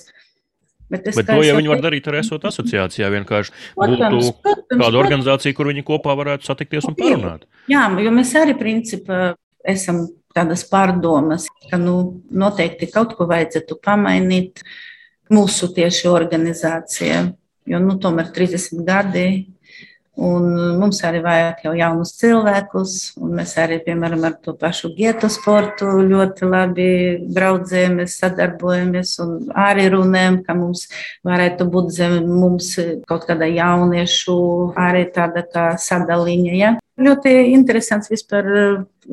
Bet, 0.92 1.08
es, 1.10 1.16
Bet 1.18 1.26
to 1.26 1.40
jau 1.42 1.56
viņi 1.58 1.70
var 1.72 1.80
darīt 1.82 2.06
arī 2.10 2.20
esot 2.22 2.44
asociācijā. 2.46 3.08
Vienkārši 3.10 3.54
protams, 3.74 4.28
būtu 4.28 4.44
protams, 4.44 4.82
kāda 4.84 5.00
organizācija, 5.00 5.56
kur 5.58 5.70
viņi 5.72 5.82
kopā 5.86 6.14
varētu 6.18 6.46
satikties 6.46 6.86
un 6.86 6.94
parunāt. 6.98 7.48
Jā, 7.70 7.88
jo 8.04 8.12
mēs 8.14 8.34
arī 8.38 8.54
principā 8.58 9.32
esam 9.66 10.04
tādas 10.36 10.62
pārdomas, 10.70 11.48
ka 11.70 11.80
nu, 11.80 11.96
noteikti 12.30 12.90
kaut 12.92 13.16
ko 13.18 13.26
vajadzētu 13.30 13.80
pamainīt 13.82 14.62
mūsu 15.32 15.72
tieši 15.74 16.10
organizācijā. 16.12 17.24
Jo 17.66 17.82
nu, 17.82 17.96
tomēr 17.98 18.30
30 18.34 18.84
gadi 18.86 19.26
Un 20.16 20.44
mums 20.80 21.02
arī 21.04 21.18
vajag 21.20 21.58
jau 21.66 21.72
jaunus 21.76 22.14
cilvēkus, 22.16 22.92
un 23.20 23.34
mēs 23.36 23.50
arī, 23.60 23.76
piemēram, 23.84 24.22
ar 24.24 24.38
to 24.40 24.54
pašu 24.56 24.94
gietu 24.96 25.28
sportu 25.28 25.90
ļoti 26.08 26.48
labi 26.48 26.86
draudzējamies, 27.36 28.14
sadarbojamies 28.22 29.12
un 29.20 29.34
arī 29.52 29.90
runājam, 29.92 30.38
ka 30.46 30.56
mums 30.56 30.86
varētu 31.26 31.66
būt 31.68 31.92
zem 31.98 32.16
mums 32.32 32.70
kaut 33.04 33.26
kāda 33.28 33.48
jauniešu 33.50 34.38
arī 34.86 35.04
tāda 35.12 35.44
kā 35.52 35.66
sadaliņa. 35.84 36.56
Ja? 36.56 36.72
Ļoti 36.96 37.34
interesants 37.52 38.08
vispār 38.08 38.48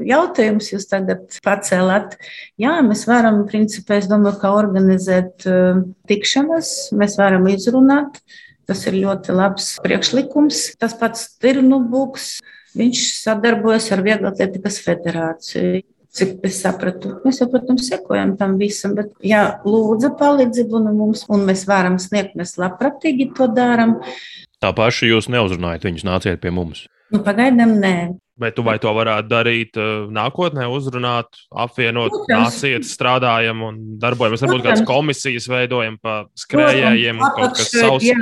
jautājums 0.08 0.72
jūs 0.72 0.88
tagad 0.88 1.36
pacēlat. 1.44 2.16
Jā, 2.56 2.78
mēs 2.88 3.04
varam, 3.12 3.42
principā, 3.50 4.00
es 4.00 4.08
domāju, 4.08 4.40
ka 4.40 4.54
organizēt 4.56 5.44
tikšanas, 6.08 6.72
mēs 6.96 7.20
varam 7.20 7.52
izrunāt 7.52 8.24
Tas 8.70 8.84
ir 8.88 9.00
ļoti 9.02 9.36
labs 9.36 9.74
priekšlikums. 9.84 10.66
Tas 10.80 10.96
pats 11.00 11.26
Tirnubuks, 11.42 12.38
viņš 12.80 13.02
sadarbojas 13.20 13.90
ar 13.96 14.04
Vieglatlētikas 14.06 14.80
federāciju. 14.86 15.84
Cik 16.14 16.44
es 16.46 16.60
sapratu, 16.62 17.16
mēs 17.24 17.40
jau, 17.42 17.48
protams, 17.50 17.88
sekojam 17.90 18.36
tam 18.38 18.60
visam, 18.60 18.92
bet, 18.94 19.16
ja 19.26 19.56
lūdza 19.66 20.12
palīdzību 20.20 20.84
no 20.84 20.92
mums, 20.94 21.24
un 21.26 21.48
mēs 21.48 21.64
varam 21.66 21.98
sniegt, 21.98 22.36
mēs 22.38 22.54
labprātīgi 22.62 23.32
to 23.34 23.48
darām. 23.50 23.96
Tā 24.62 24.70
paša 24.78 25.10
jūs 25.10 25.26
neuzrunājat, 25.34 25.88
viņus 25.90 26.06
nāciet 26.06 26.44
pie 26.44 26.54
mums. 26.54 26.84
Nu, 27.12 27.20
pagaidām, 27.26 27.80
nē. 27.82 27.96
Bet 28.42 28.56
tu 28.58 28.64
vai 28.66 28.80
to 28.82 28.90
varētu 28.90 29.30
darīt 29.30 29.78
uh, 29.78 30.08
nākotnē, 30.10 30.66
uzrunāt, 30.74 31.38
apvienot, 31.54 32.10
Protams. 32.16 32.32
nāciet, 32.34 32.88
strādājam 32.90 33.62
un 33.68 33.78
darbojamies. 34.02 34.42
Varbūt 34.42 34.64
kādas 34.66 34.82
komisijas 34.90 35.46
veidojam 35.52 36.00
pa 36.02 36.16
skrējējiem 36.42 37.22
un 37.22 37.36
kaut 37.38 37.60
kas 37.60 37.70
savs. 37.76 38.08
Jā, 38.08 38.18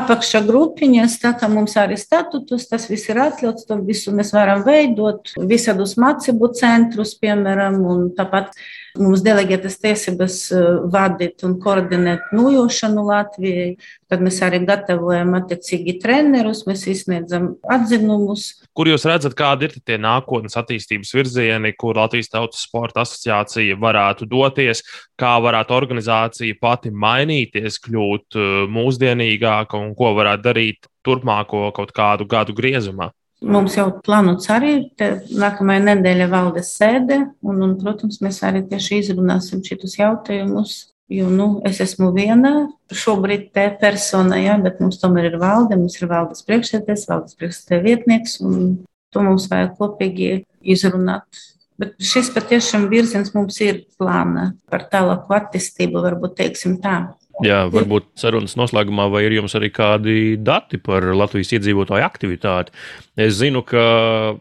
apakša 0.00 0.42
grupiņas, 0.48 1.14
tā 1.22 1.36
kā 1.38 1.46
mums 1.52 1.78
arī 1.78 2.00
statutus, 2.00 2.66
tas 2.72 2.88
viss 2.90 3.06
ir 3.12 3.22
atļauts, 3.22 3.68
to 3.68 3.78
visu 3.86 4.10
mēs 4.18 4.34
varam 4.34 4.66
veidot, 4.66 5.30
visādus 5.38 5.94
mācību 5.94 6.50
centrus, 6.58 7.14
piemēram, 7.22 7.78
un 7.86 8.08
tāpat 8.18 8.58
Mums 9.00 9.22
delegētas 9.24 9.78
tiesības 9.80 10.34
eh, 10.52 10.64
vadīt 10.92 11.44
un 11.48 11.54
koordinēt 11.62 12.32
nojošanu 12.36 13.04
Latvijai. 13.08 13.70
Tad 14.12 14.20
mēs 14.24 14.40
arī 14.44 14.60
gatavojam 14.68 15.32
attiecīgi 15.38 15.94
trenerus, 16.02 16.66
mēs 16.68 16.84
izsniedzam 16.92 17.54
atzinumus. 17.72 18.50
Kur 18.76 18.90
jūs 18.90 19.06
redzat, 19.08 19.32
kādi 19.38 19.70
ir 19.70 19.78
tie 19.80 19.96
nākotnes 20.00 20.58
attīstības 20.60 21.14
virzieni, 21.16 21.72
kur 21.80 21.96
Latvijas 21.96 22.28
Tautas 22.34 22.66
Sporta 22.66 23.06
asociācija 23.06 23.78
varētu 23.80 24.28
doties, 24.28 24.84
kā 25.16 25.32
varētu 25.40 25.76
organizācija 25.78 26.60
pati 26.60 26.92
mainīties, 26.92 27.80
kļūt 27.88 28.36
eh, 28.36 28.52
mūsdienīgāka 28.76 29.80
un 29.80 29.96
ko 29.96 30.12
varētu 30.20 30.48
darīt 30.50 30.92
turpmāko 31.06 31.70
kaut 31.72 31.96
kādu 31.96 32.28
gadu 32.28 32.52
griezumā? 32.60 33.08
Mums 33.42 33.74
jau 33.74 33.88
plānots 34.06 34.46
arī 34.54 34.72
nākamajā 34.98 35.82
nedēļa 35.88 36.28
valdes 36.30 36.70
sēde, 36.76 37.18
un, 37.42 37.58
un, 37.64 37.74
protams, 37.80 38.20
mēs 38.22 38.38
arī 38.46 38.62
tieši 38.70 39.00
izrunāsim 39.02 39.64
šitus 39.66 39.98
jautājumus. 39.98 40.76
Jo 41.12 41.26
nu, 41.28 41.46
es 41.68 41.80
esmu 41.82 42.08
viena 42.14 42.52
šobrīd 42.94 43.50
te 43.52 43.66
persona, 43.80 44.38
ja, 44.40 44.54
bet 44.62 44.78
mums 44.80 45.00
tomēr 45.02 45.32
ir 45.32 45.40
valde, 45.42 45.76
mums 45.76 45.98
ir 45.98 46.08
valdes 46.08 46.44
priekšsēdētājs, 46.46 47.08
valdes 47.10 47.36
priekšsēdētāja 47.36 47.84
vietnieks, 47.84 48.38
un 48.46 48.78
to 49.12 49.24
mums 49.26 49.48
vajag 49.50 49.74
kopīgi 49.80 50.30
izrunāt. 50.62 51.42
Bet 51.82 51.98
šis 52.00 52.30
patiešām 52.32 52.86
virziens 52.92 53.32
mums 53.34 53.58
ir 53.64 53.82
plāna 54.00 54.52
par 54.70 54.86
tālāku 54.92 55.34
attīstību, 55.36 56.00
varbūt 56.06 56.38
teiksim 56.38 56.78
tā. 56.80 56.96
Jā, 57.40 57.62
varbūt 57.72 58.10
sarunas 58.20 58.52
noslēgumā, 58.60 59.06
vai 59.10 59.24
ir 59.24 59.38
jums 59.38 59.54
arī 59.56 59.70
kādi 59.72 60.36
dati 60.36 60.76
par 60.76 61.06
Latvijas 61.16 61.54
iedzīvotāju 61.56 62.04
aktivitāti? 62.04 62.74
Es 63.16 63.34
zinu, 63.40 63.60
ka 63.64 63.82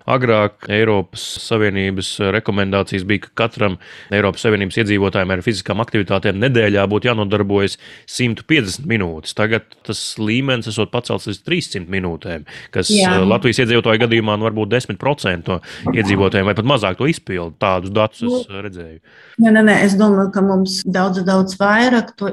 agrāk 0.08 0.67
Eiropas 0.71 1.23
Savienības 1.43 2.13
rekomendācijas 2.36 3.04
bija, 3.08 3.25
ka 3.25 3.32
katram 3.43 3.77
Eiropas 4.15 4.45
Savienības 4.45 4.77
iedzīvotājam 4.80 5.34
ar 5.34 5.43
fiziskām 5.43 5.84
aktivitātēm 5.84 6.39
nedēļā 6.39 6.86
būtu 6.91 7.10
jānodarbojas 7.10 7.75
150 8.12 8.88
minūtes. 8.88 9.36
Tagad 9.36 9.65
tas 9.88 10.04
līmenis 10.19 10.71
esot 10.71 10.91
pacelts 10.93 11.27
līdz 11.27 11.41
300 11.47 11.91
minūtēm, 11.91 12.45
kas 12.75 12.91
Jā. 12.95 13.17
Latvijas 13.27 13.63
iedzīvotāju 13.65 14.06
gadījumā 14.06 14.38
nu, 14.39 14.47
varbūt 14.47 14.71
10% 14.75 15.51
no 15.51 15.60
iedzīvotājiem 15.91 16.47
vai 16.51 16.56
pat 16.56 16.71
mazāk 16.71 16.99
to 16.99 17.12
izpildu. 17.12 17.58
Tādus 17.60 17.91
datus 17.95 18.23
es 18.23 18.47
nu, 18.47 18.63
redzēju. 18.67 19.01
Nē, 19.41 19.51
nē, 19.51 19.65
nē, 19.67 19.77
es 19.89 19.97
domāju, 19.99 20.32
ka 20.32 20.45
mums 20.47 20.80
daudz, 20.88 21.25
daudz 21.27 21.60
vairāk 21.60 22.15
to 22.19 22.32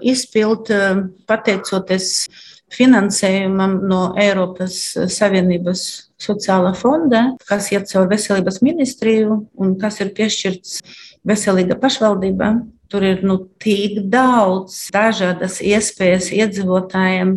izpild 0.48 1.14
pateicoties 1.26 2.28
finansējumam 2.72 3.78
no 3.88 4.14
Eiropas 4.18 4.96
Savienības 5.08 6.10
sociālā 6.20 6.74
fonda, 6.76 7.36
kas 7.48 7.70
iet 7.72 7.88
caur 7.88 8.08
veselības 8.08 8.60
ministriju 8.62 9.48
un 9.56 9.78
kas 9.78 10.00
ir 10.00 10.12
piešķirts 10.12 10.80
veselīga 11.24 11.78
pašvaldība. 11.80 12.58
Tur 12.88 13.04
ir 13.04 13.22
nu, 13.22 13.48
tik 13.60 14.08
daudz 14.08 14.88
dažādas 14.92 15.60
iespējas 15.60 16.30
iedzīvotājiem 16.32 17.34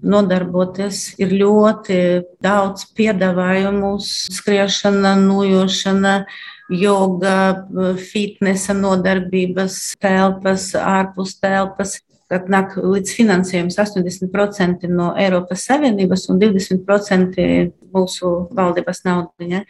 nodarboties. 0.00 1.18
Ir 1.20 1.34
ļoti 1.36 2.24
daudz 2.40 2.86
piedāvājumu, 2.96 3.98
skriešana, 4.00 5.18
nojošana, 5.20 6.24
joga, 6.70 7.66
fitnesa 8.00 8.72
nodarbības, 8.76 9.96
telpas, 10.00 10.70
ārpus 10.76 11.36
telpas 11.40 11.98
kad 12.30 12.50
nāk 12.52 12.76
līdz 12.78 13.16
finansējums 13.16 13.78
80% 13.82 14.86
no 14.92 15.10
Eiropas 15.18 15.66
Savienības 15.66 16.28
un 16.30 16.38
20% 16.42 17.48
mūsu 17.90 18.30
valdības 18.54 19.04
naudas. 19.08 19.50
Ja? 19.50 19.64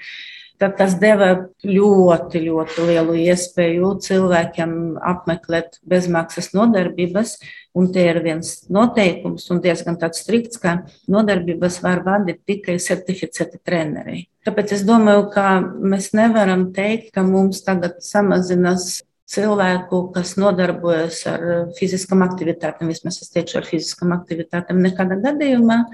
Tad 0.61 0.75
tas 0.77 0.93
deva 1.01 1.31
ļoti, 1.65 2.43
ļoti 2.45 2.85
lielu 2.85 3.15
iespēju 3.23 3.95
cilvēkiem 4.05 4.75
apmeklēt 5.09 5.79
bezmaksas 5.89 6.51
nodarbības. 6.53 7.39
Un 7.81 7.87
tie 7.95 8.09
ir 8.11 8.19
viens 8.21 8.51
noteikums, 8.69 9.47
un 9.55 9.63
diezgan 9.65 9.97
tāds 9.97 10.21
strikts, 10.21 10.61
ka 10.61 10.83
nodarbības 11.09 11.79
var 11.85 12.03
vadīt 12.05 12.43
tikai 12.51 12.77
certificēti 12.83 13.63
treneri. 13.65 14.27
Tāpēc 14.45 14.75
es 14.77 14.85
domāju, 14.85 15.31
ka 15.33 15.61
mēs 15.63 16.11
nevaram 16.19 16.69
teikt, 16.77 17.15
ka 17.15 17.25
mums 17.25 17.63
tagad 17.65 18.03
samazinās 18.05 18.99
cilvēku, 19.31 20.03
kas 20.15 20.35
nodarbojas 20.41 21.23
ar 21.31 21.47
fiziskām 21.79 22.25
aktivitātēm, 22.27 22.91
vismaz 22.91 23.21
es 23.23 23.31
teikšu, 23.35 23.61
ar 23.61 23.69
fiziskām 23.69 24.15
aktivitātēm, 24.17 24.83
nekādā 24.89 25.21
gadījumā. 25.23 25.85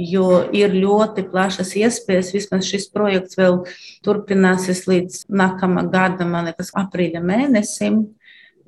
Jo 0.00 0.46
ir 0.56 0.72
ļoti 0.72 1.26
plašas 1.28 1.74
iespējas. 1.76 2.30
Vismaz 2.32 2.64
šis 2.64 2.86
projekts 2.94 3.36
vēl 3.36 3.58
turpināsies 4.06 4.86
līdz 4.88 5.18
nākamā 5.28 5.84
gada, 5.92 6.24
man 6.24 6.48
liekas, 6.48 6.72
aprīļa 6.80 7.20
mēnesim. 7.20 8.00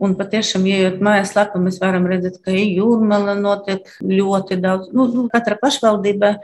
Un 0.05 0.17
patiešām, 0.19 0.67
ejot 0.69 1.01
mājaslapā, 1.07 1.61
mēs 1.63 1.79
varam 1.81 2.05
redzēt, 2.11 2.41
ka 2.45 2.53
jūrmāla 2.53 3.39
notiek 3.39 3.89
ļoti 4.03 4.59
daudz. 4.61 4.91
Nu, 4.93 5.07
nu, 5.09 5.29
katra 5.33 5.57
pašvaldība 5.61 6.35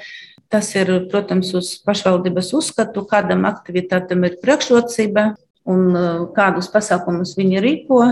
tas 0.50 0.72
ir, 0.78 0.94
protams, 1.12 1.52
uz 1.58 1.74
pašvaldības 1.84 2.54
uzskatu, 2.56 3.04
kādam 3.10 3.44
aktivitātam 3.50 4.24
ir 4.26 4.38
priekšrocība 4.40 5.32
un 5.68 5.88
uh, 5.92 6.26
kādus 6.36 6.70
pasākumus 6.72 7.36
viņi 7.38 7.62
rīko, 7.64 8.02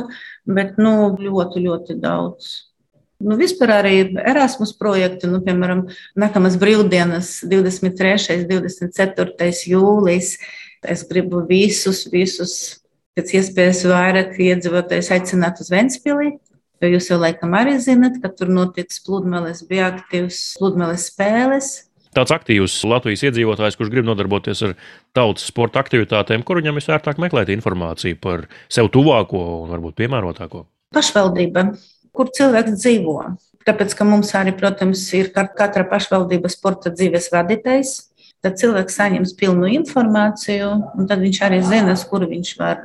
bet 0.48 0.76
nu, 0.80 1.14
ļoti, 1.20 1.64
ļoti 1.64 1.98
daudz. 2.02 2.54
Nu, 3.18 3.34
vispār 3.38 3.72
arī 3.80 3.94
Erasmus 4.30 4.70
projekti, 4.78 5.26
nu, 5.30 5.40
piemēram, 5.42 5.88
nākamās 6.18 6.54
brīvdienas, 6.60 7.40
23. 7.50 8.36
un 8.36 8.44
24. 8.52 9.48
jūlijas. 9.72 10.36
Es 10.86 11.02
gribu 11.08 11.40
visus, 11.48 12.04
visus 12.12 12.52
pēc 13.18 13.32
iespējas 13.40 13.82
vairāk 13.90 14.38
iedzīvotājus 14.38 15.10
aicināt 15.16 15.58
uz 15.58 15.72
Ventspili. 15.74 16.36
Jūs 16.78 17.08
jau 17.10 17.18
laikam 17.18 17.56
arī 17.58 17.74
zinat, 17.82 18.20
ka 18.22 18.30
tur 18.30 18.52
notiks 18.54 19.00
pludmales, 19.02 19.64
bija 19.66 19.88
aktīvs 19.90 20.52
pludmales 20.60 21.08
spēles. 21.10 21.72
Tāds 22.16 22.32
aktīvs 22.34 22.76
Latvijas 22.88 23.24
iedzīvotājs, 23.28 23.76
kurš 23.78 23.92
grib 23.92 24.08
nodarboties 24.08 24.62
ar 24.66 24.74
tautas 25.16 25.48
sporta 25.50 25.82
aktivitātēm, 25.82 26.44
kur 26.46 26.60
viņam 26.60 26.80
visvērtāk 26.80 27.20
meklēt 27.22 27.52
informāciju 27.52 28.18
par 28.22 28.46
sev 28.72 28.90
tuvāko 28.94 29.42
un 29.64 29.72
varbūt 29.74 29.98
piemērotāko. 30.00 30.64
Pašvaldība, 30.96 31.68
kur 32.16 32.32
cilvēks 32.34 32.78
dzīvo. 32.80 33.18
Tāpēc, 33.68 33.92
ka 33.98 34.06
mums 34.08 34.32
arī, 34.38 34.54
protams, 34.56 35.02
ir 35.16 35.28
katra 35.36 35.84
pašvaldība 35.90 36.48
sporta 36.52 36.92
dzīves 36.94 37.28
vadītājs, 37.34 37.96
tad 38.44 38.56
cilvēks 38.60 38.96
saņems 38.96 39.34
pilnu 39.36 39.68
informāciju, 39.76 40.70
un 40.96 41.10
tad 41.10 41.20
viņš 41.24 41.40
arī 41.44 41.58
zinās, 41.66 42.06
kur 42.08 42.24
viņš 42.30 42.54
var 42.60 42.80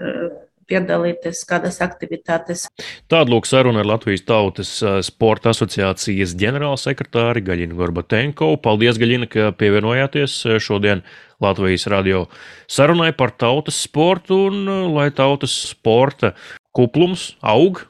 piedalīties, 0.73 1.43
kādas 1.49 1.79
aktivitātes. 1.85 2.65
Tāda 3.11 3.33
lūk 3.33 3.47
saruna 3.49 3.83
ar 3.83 3.89
Latvijas 3.93 4.25
Tautas 4.27 4.71
Sporta 5.05 5.53
asociācijas 5.53 6.35
ģenerālsekretāri 6.39 7.45
Gaļinu 7.45 7.77
Gorbatenko. 7.77 8.55
Paldies, 8.63 8.99
Gaļina, 9.01 9.29
ka 9.29 9.51
pievienojāties 9.59 10.39
šodien 10.63 11.05
Latvijas 11.43 11.87
radio 11.91 12.25
sarunai 12.71 13.11
par 13.15 13.33
tautas 13.35 13.81
sportu 13.83 14.45
un 14.47 14.67
lai 14.95 15.09
tautas 15.15 15.53
sporta 15.73 16.33
kuplums 16.73 17.33
aug 17.45 17.83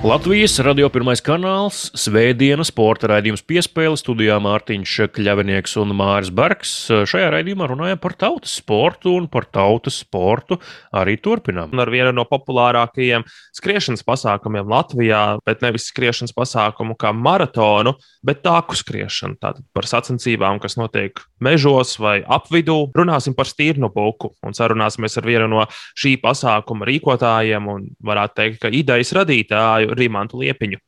Latvijas 0.00 0.54
radio 0.64 0.86
pirmais 0.88 1.20
kanāls, 1.20 1.90
Svētdienas 1.92 2.70
sporta 2.70 3.10
raidījums 3.10 3.42
piespēle 3.44 3.98
studijā 4.00 4.38
Mārtiņš 4.40 4.94
Kļavinieks 5.12 5.74
un 5.82 5.92
Māris 5.92 6.30
Bergs. 6.32 6.70
Šajā 6.88 7.26
raidījumā 7.34 7.66
runājam 7.68 8.00
par 8.00 8.14
tautas 8.16 8.54
sportu 8.62 9.12
un 9.18 9.26
par 9.28 9.44
tautas 9.52 9.98
sportu 10.00 10.56
arī 10.96 11.18
turpinām. 11.20 11.74
Ar 11.76 11.92
vienu 11.92 12.14
no 12.16 12.24
populārākajiem 12.30 13.26
skriešanas 13.58 14.00
pasākumiem 14.08 14.72
Latvijā, 14.72 15.20
bet 15.44 15.60
nevis 15.60 15.90
skriešanas 15.92 16.32
pasākumu 16.32 16.96
kā 16.96 17.12
maratonu, 17.12 17.92
bet 18.24 18.40
tāku 18.46 18.80
skriešanu. 18.80 19.36
Tātad 19.36 19.68
par 19.76 19.84
sacensībām, 19.84 20.62
kas 20.64 20.78
notiek 20.80 21.20
mežos 21.44 21.98
vai 22.00 22.22
apvidū. 22.24 22.78
Runāsim 22.96 23.36
par 23.36 23.52
stīrnu 23.52 23.92
puku 23.92 24.32
un 24.48 24.56
sarunāsimies 24.56 25.20
ar 25.20 25.28
vienu 25.28 25.52
no 25.58 25.68
šī 25.92 26.16
pasākuma 26.24 26.88
rīkotājiem 26.88 27.68
un 27.68 27.86
varētu 28.00 28.40
teikt, 28.40 28.60
ka 28.64 28.72
idejas 28.80 29.12
radītāju 29.20 29.89
Rimantu 29.98 30.42
Liepiņu. 30.44 30.82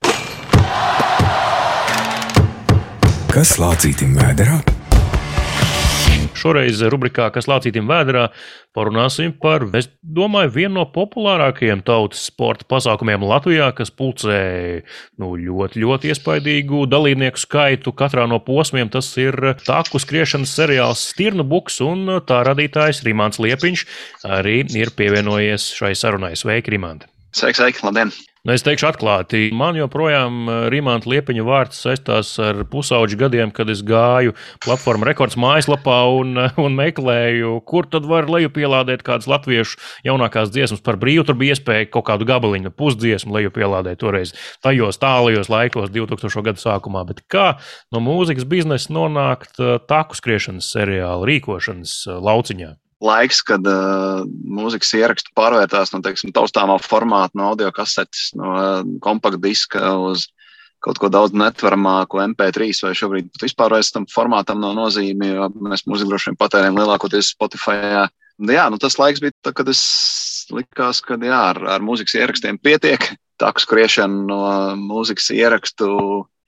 Kas 3.32 3.56
lācītim 3.56 4.12
vēderā? 4.18 4.60
Šoreiz 6.42 6.80
rubrikā, 6.90 7.28
kas 7.30 7.46
lācītim 7.46 7.86
vēdā, 7.90 8.26
parunāsim 8.74 9.34
par, 9.38 9.66
es 9.78 9.86
domāju, 10.02 10.50
vienu 10.56 10.80
no 10.80 10.86
populārākajiem 10.90 11.84
tautas 11.86 12.24
sporta 12.30 12.66
pasākumiem 12.68 13.22
Latvijā, 13.28 13.68
kas 13.76 13.92
pulcē 13.94 14.40
nu, 15.22 15.32
ļoti, 15.38 15.82
ļoti 15.84 16.12
iespaidīgu 16.12 16.82
dalībnieku 16.90 17.40
skaitu. 17.40 17.94
Katrā 17.94 18.26
no 18.30 18.40
posmiem 18.42 18.90
tas 18.92 19.12
ir 19.22 19.38
taku 19.66 20.02
skriešanas 20.02 20.56
seriāls 20.58 21.06
Stirnu 21.12 21.46
Buks, 21.46 21.78
un 21.84 22.18
tā 22.26 22.42
radītājs 22.48 23.04
Rimants 23.06 23.42
Liepiņš 23.42 23.86
arī 24.40 24.62
ir 24.76 24.94
pievienojies 24.98 25.72
šai 25.78 25.94
sarunai. 25.98 26.34
Sveiki, 26.38 26.74
Rimanti! 26.74 27.11
Sveiki, 27.32 27.56
sveiki, 27.56 27.80
labdien! 27.86 28.10
Nu, 28.42 28.50
es 28.52 28.64
teikšu, 28.66 28.88
atklāti, 28.90 29.46
man 29.54 29.76
joprojām 29.78 30.48
eh, 30.50 30.56
Rīmāna 30.74 31.06
Liepiņa 31.08 31.44
vārds 31.46 31.78
saistās 31.80 32.34
ar 32.42 32.58
pusauģu 32.68 33.16
gadiem, 33.20 33.52
kad 33.54 33.70
es 33.72 33.80
gāju 33.86 34.34
platformā 34.64 35.06
rekords 35.08 35.38
mājaslapā 35.40 36.00
un, 36.18 36.34
eh, 36.42 36.58
un 36.60 36.76
meklēju, 36.76 37.54
kur 37.70 37.88
tad 37.88 38.08
var 38.10 38.28
lejupielādēt 38.28 39.06
kādas 39.06 39.30
latviešu 39.30 39.78
jaunākās 40.10 40.52
dziesmas 40.52 40.84
par 40.84 41.00
brīvu. 41.00 41.24
Tur 41.30 41.38
bija 41.40 41.54
iespēja 41.56 41.88
kaut 41.94 42.08
kādu 42.10 42.28
gabaliņu, 42.28 42.74
pusdziesmu 42.76 43.38
lejupielādēt 43.38 44.02
toreiz 44.02 44.34
tajos 44.60 45.00
tālajos 45.00 45.48
laikos, 45.48 45.94
2000. 45.94 46.44
gadu 46.50 46.60
sākumā. 46.66 47.06
Bet 47.08 47.24
kā 47.32 47.54
no 47.94 48.04
mūzikas 48.04 48.44
biznesa 48.44 48.92
nonākt 48.92 49.56
eh, 49.56 49.78
taku 49.88 50.20
skriešanas 50.20 50.74
seriāla 50.74 51.30
rīkošanas 51.30 51.96
lauciņā? 52.18 52.74
Laiks, 53.02 53.42
kad 53.46 53.66
uh, 53.68 54.22
mūzikas 54.26 54.92
ierakstu 54.98 55.32
pārvērtās 55.38 55.92
no 55.94 56.02
teiksim, 56.04 56.32
taustāmā 56.34 56.78
formāta, 56.82 57.36
no 57.38 57.50
audio 57.52 57.72
kasetes, 57.74 58.30
no 58.38 58.54
uh, 58.54 58.78
kompakta 59.04 59.40
diska 59.42 59.96
uz 59.98 60.28
kaut 60.82 60.98
ko 60.98 61.10
daudz 61.12 61.34
netveramāku, 61.36 62.18
MP3 62.32 62.72
vai 62.82 62.92
šobrīd 62.98 63.30
pat 63.30 63.44
vispār 63.46 63.76
vairs 63.76 63.92
tam 63.94 64.06
formātam 64.10 64.58
nav 64.62 64.74
nozīme, 64.74 65.30
jo 65.30 65.46
mēs 65.62 65.86
mūziku 65.86 66.10
droši 66.10 66.32
vien 66.32 66.38
patērējam 66.40 66.80
lielākoties 66.80 67.30
Spotify. 67.36 67.76
Jā, 67.92 68.04
jā 68.50 68.64
nu 68.72 68.80
tas 68.82 68.98
laiks 68.98 69.22
bija, 69.22 69.34
tā, 69.46 69.54
kad 69.54 69.70
es 69.70 69.82
likās, 70.50 71.02
ka 71.06 71.18
jā, 71.22 71.38
ar, 71.52 71.62
ar 71.76 71.86
mūzikas 71.86 72.18
ierakstiem 72.18 72.58
pietiek. 72.58 73.12
Tā 73.38 73.52
kā 73.54 73.62
skriešana 73.62 74.26
no 74.26 74.42
mūzikas 74.78 75.30
ierakstu 75.34 75.88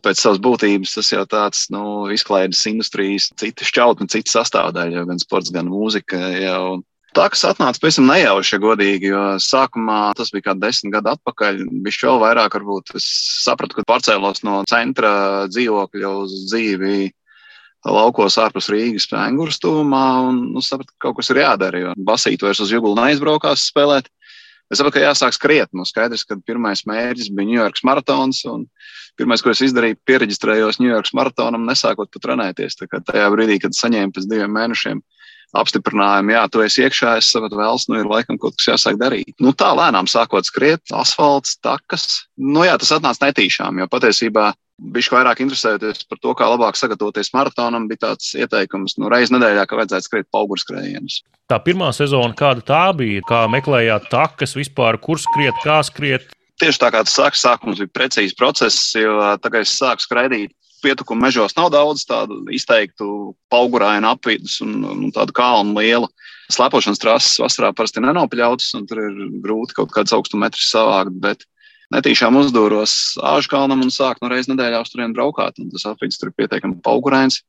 pēc 0.05 0.21
savas 0.21 0.41
būtības 0.45 0.97
tas 0.99 1.13
jau 1.13 1.25
tāds 1.29 1.67
nu, 1.75 2.07
izklaides 2.15 2.63
industrijas, 2.71 3.31
cita 3.41 3.67
šķautne, 3.67 4.09
cita 4.13 4.39
sastāvdaļa, 4.39 5.07
gan 5.11 5.23
sports, 5.23 5.53
gan 5.55 5.71
mūzika. 5.73 6.21
Jau. 6.45 6.67
Tā, 7.15 7.29
kas 7.31 7.45
atnāca 7.47 7.79
pavisam 7.79 8.09
nejauši, 8.11 8.57
ja 8.57 8.63
godīgi, 8.63 9.11
jo 9.13 9.25
sākumā 9.43 9.99
tas 10.19 10.33
bija 10.35 10.49
kā 10.49 10.55
desmit 10.59 10.97
gadu 10.97 11.13
atpakaļ. 11.13 11.61
Viņš 11.85 11.99
vēl 12.09 12.23
vairāk, 12.25 12.57
varbūt, 12.59 12.97
es 12.99 13.07
sapratu, 13.45 13.79
ka 13.79 13.87
pārcēlos 13.93 14.43
no 14.47 14.63
centra 14.71 15.13
dzīvokļa 15.51 16.11
uz 16.25 16.35
dzīvi 16.49 17.13
laukos 17.85 18.39
ārpus 18.41 18.71
Rīgas, 18.73 19.07
Pēngūras 19.11 19.61
tūmā, 19.63 20.05
un 20.27 20.41
nu, 20.57 20.65
sapratu, 20.65 20.95
ka 20.97 21.09
kaut 21.09 21.21
kas 21.21 21.31
ir 21.31 21.43
jādara, 21.45 21.83
jo 21.83 21.95
basīt 22.09 22.43
vairs 22.43 22.63
uz 22.65 22.73
jugulu 22.73 22.97
neizbraukās 22.99 23.69
spēlēt. 23.71 24.11
Es 24.73 24.81
saprotu, 24.81 24.97
ka 24.97 25.05
jāsāk 25.05 25.37
skriet. 25.37 25.71
Nu, 25.77 25.85
skaidrs, 25.87 26.25
ka 26.27 26.39
pirmais 26.41 26.87
mērķis 26.89 27.29
bija 27.37 27.51
Ņujorkas 27.51 27.85
maratons. 27.87 28.41
Pirmais, 29.19 29.43
ko 29.45 29.53
es 29.53 29.63
izdarīju, 29.63 30.01
pieregistrējos 30.09 30.81
Ņujorkas 30.83 31.15
maratonam, 31.15 31.67
nesākot 31.69 32.11
pat 32.11 32.25
trenēties. 32.25 32.81
Tajā 32.81 33.29
brīdī, 33.31 33.61
kad 33.63 33.77
saņēmu 33.79 34.17
pēc 34.17 34.27
diviem 34.31 34.51
mēnešiem 34.57 35.03
apstiprinājumu, 35.55 36.35
jā, 36.35 36.43
tu 36.51 36.65
esi 36.65 36.83
iekšā, 36.83 37.13
es 37.21 37.29
saprotu, 37.31 37.61
vēls, 37.61 37.87
nu 37.87 38.01
ir 38.01 38.11
laikam 38.11 38.41
kaut 38.43 38.57
kas 38.59 38.73
jāsāk 38.73 38.99
darīt. 38.99 39.37
Nu, 39.39 39.53
tā 39.55 39.71
lēnām 39.79 40.11
sākot 40.11 40.49
skriet, 40.49 40.83
asfalts, 40.91 41.55
takas. 41.63 42.25
Nu, 42.35 42.65
jā, 42.67 42.75
tas 42.83 42.91
atnāca 42.97 43.31
netīšām, 43.31 43.79
jo 43.79 43.91
patiesībā 43.93 44.51
Bišķi 44.75 45.15
vairāk 45.15 45.39
interesēties 45.45 46.01
par 46.11 46.19
to, 46.19 46.33
kā 46.35 46.49
labāk 46.51 46.75
sagatavoties 46.75 47.31
maratonam, 47.37 47.85
bija 47.87 48.09
tāds 48.09 48.33
ieteikums, 48.35 48.97
nu, 48.99 49.07
reizes 49.13 49.31
nedēļā, 49.31 49.69
ka 49.71 49.79
vajadzētu 49.79 50.09
skriet 50.09 50.27
pauguru 50.35 50.59
skrējienus. 50.59 51.21
Tā 51.47 51.61
pirmā 51.63 51.93
sezona, 51.95 52.35
kāda 52.35 52.65
tā 52.67 52.81
bija, 52.99 53.23
kā 53.29 53.45
meklējāt 53.53 54.09
takas 54.11 54.57
vispār, 54.59 54.99
kur 54.99 55.23
skriet, 55.23 55.55
kā 55.63 55.79
skriet? 55.87 56.27
Tieši 56.63 56.81
tā 56.81 56.91
kā 56.95 57.03
tas 57.03 57.15
sākās, 57.17 57.43
sākums 57.43 57.81
bija 57.83 57.93
precīzs 57.99 58.37
process, 58.39 58.93
jo 58.95 59.17
tagad 59.43 59.67
es 59.67 59.75
sāku 59.75 60.05
skraidīt. 60.05 60.55
Pietukumu 60.85 61.25
mežos 61.25 61.55
nav 61.57 61.71
daudz 61.73 62.05
tādu 62.05 62.43
izteiktu 62.53 63.33
paugurainu 63.51 64.11
apvidus 64.11 64.59
un, 64.63 64.83
un 64.85 65.13
tādu 65.17 65.33
kalnu 65.35 65.73
lielu. 65.81 66.11
Slēpošanas 66.53 67.01
trases 67.01 67.41
vasarā 67.41 67.71
parasti 67.73 68.03
nenopļautas, 68.05 68.69
un 68.77 68.85
tur 68.87 69.01
ir 69.01 69.15
grūti 69.43 69.79
kaut 69.79 69.95
kādas 69.95 70.13
augstumetras 70.13 70.69
savākt. 70.69 71.17
Bet 71.25 71.47
netīšām 71.95 72.37
uzdūros 72.37 73.17
Āžkalnam 73.33 73.83
un 73.85 73.93
sāku 73.95 74.23
no 74.23 74.31
reizes 74.33 74.53
nedēļā 74.53 74.83
uz 74.85 74.93
turieni 74.93 75.17
braukāt. 75.17 75.57
Tas 75.73 75.89
apvidus 75.89 76.21
tur 76.21 76.31
ir 76.31 76.37
pietiekami 76.43 76.83
paugurains. 76.85 77.41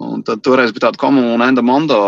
Un 0.00 0.22
tad 0.24 0.40
toreiz 0.44 0.72
bija 0.72 0.86
tāda 0.88 1.00
komūna 1.00 1.50
Endamondo 1.50 1.98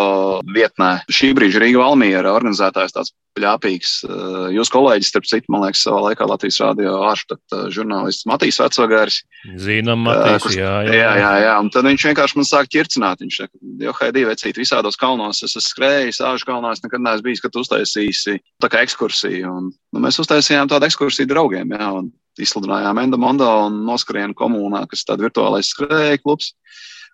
vietnē. 0.54 1.02
Šī 1.12 1.34
brīža 1.36 1.60
Rīga 1.60 1.82
Valmiera 1.82 2.32
organizētājs 2.32 2.96
tāds 2.96 3.12
pļāpīgs. 3.36 3.92
Eh, 4.06 4.46
jūs 4.54 4.70
kolēģis, 4.72 5.10
starp 5.12 5.26
citu, 5.28 5.50
man 5.52 5.66
liekas, 5.66 5.82
savā 5.84 6.00
laikā 6.06 6.28
Latvijas 6.30 6.60
rādio 6.62 6.94
ārštat 7.10 7.56
eh, 7.56 7.66
žurnālists 7.74 8.28
Matīs 8.30 8.60
Vecvagārs. 8.62 9.20
Zinām, 9.60 10.06
Matīs, 10.06 10.46
kurš, 10.46 10.58
jā, 10.62 10.72
jā. 10.86 10.96
Jā, 10.96 11.12
jā, 11.20 11.32
jā. 11.44 11.54
Un 11.60 11.70
tad 11.74 11.88
viņš 11.90 12.08
vienkārši 12.08 12.40
man 12.40 12.48
sāk 12.48 12.72
ķircināt. 12.72 13.22
Viņš 13.24 13.40
saka, 13.42 13.54
jo, 13.84 13.94
Haidī, 14.00 14.24
vecīt, 14.30 14.62
visādos 14.62 14.98
kalnos 15.00 15.42
es 15.44 15.52
esmu 15.52 15.66
skrējis, 15.68 16.22
āžu 16.30 16.48
kalnās 16.48 16.84
nekad 16.84 17.04
neesmu 17.04 17.28
bijis, 17.28 17.44
kad 17.44 17.60
uztaisīsi 17.60 18.38
tā 18.62 18.72
kā 18.72 18.84
ekskursiju. 18.86 19.50
Un, 19.50 19.72
nu, 19.74 20.04
mēs 20.04 20.20
uztaisījām 20.22 20.70
tādu 20.72 20.88
ekskursiju 20.88 21.28
draugiem, 21.30 21.74
jā, 21.74 21.90
un 22.00 22.12
izsludinājām 22.40 22.98
Endamondo 23.02 23.50
un 23.68 23.84
noskrienu 23.86 24.34
komunā, 24.38 24.84
kas 24.90 25.04
ir 25.04 25.12
tāds 25.12 25.26
virtuālais 25.28 25.70
skrēja 25.74 26.22
klubs. 26.22 26.54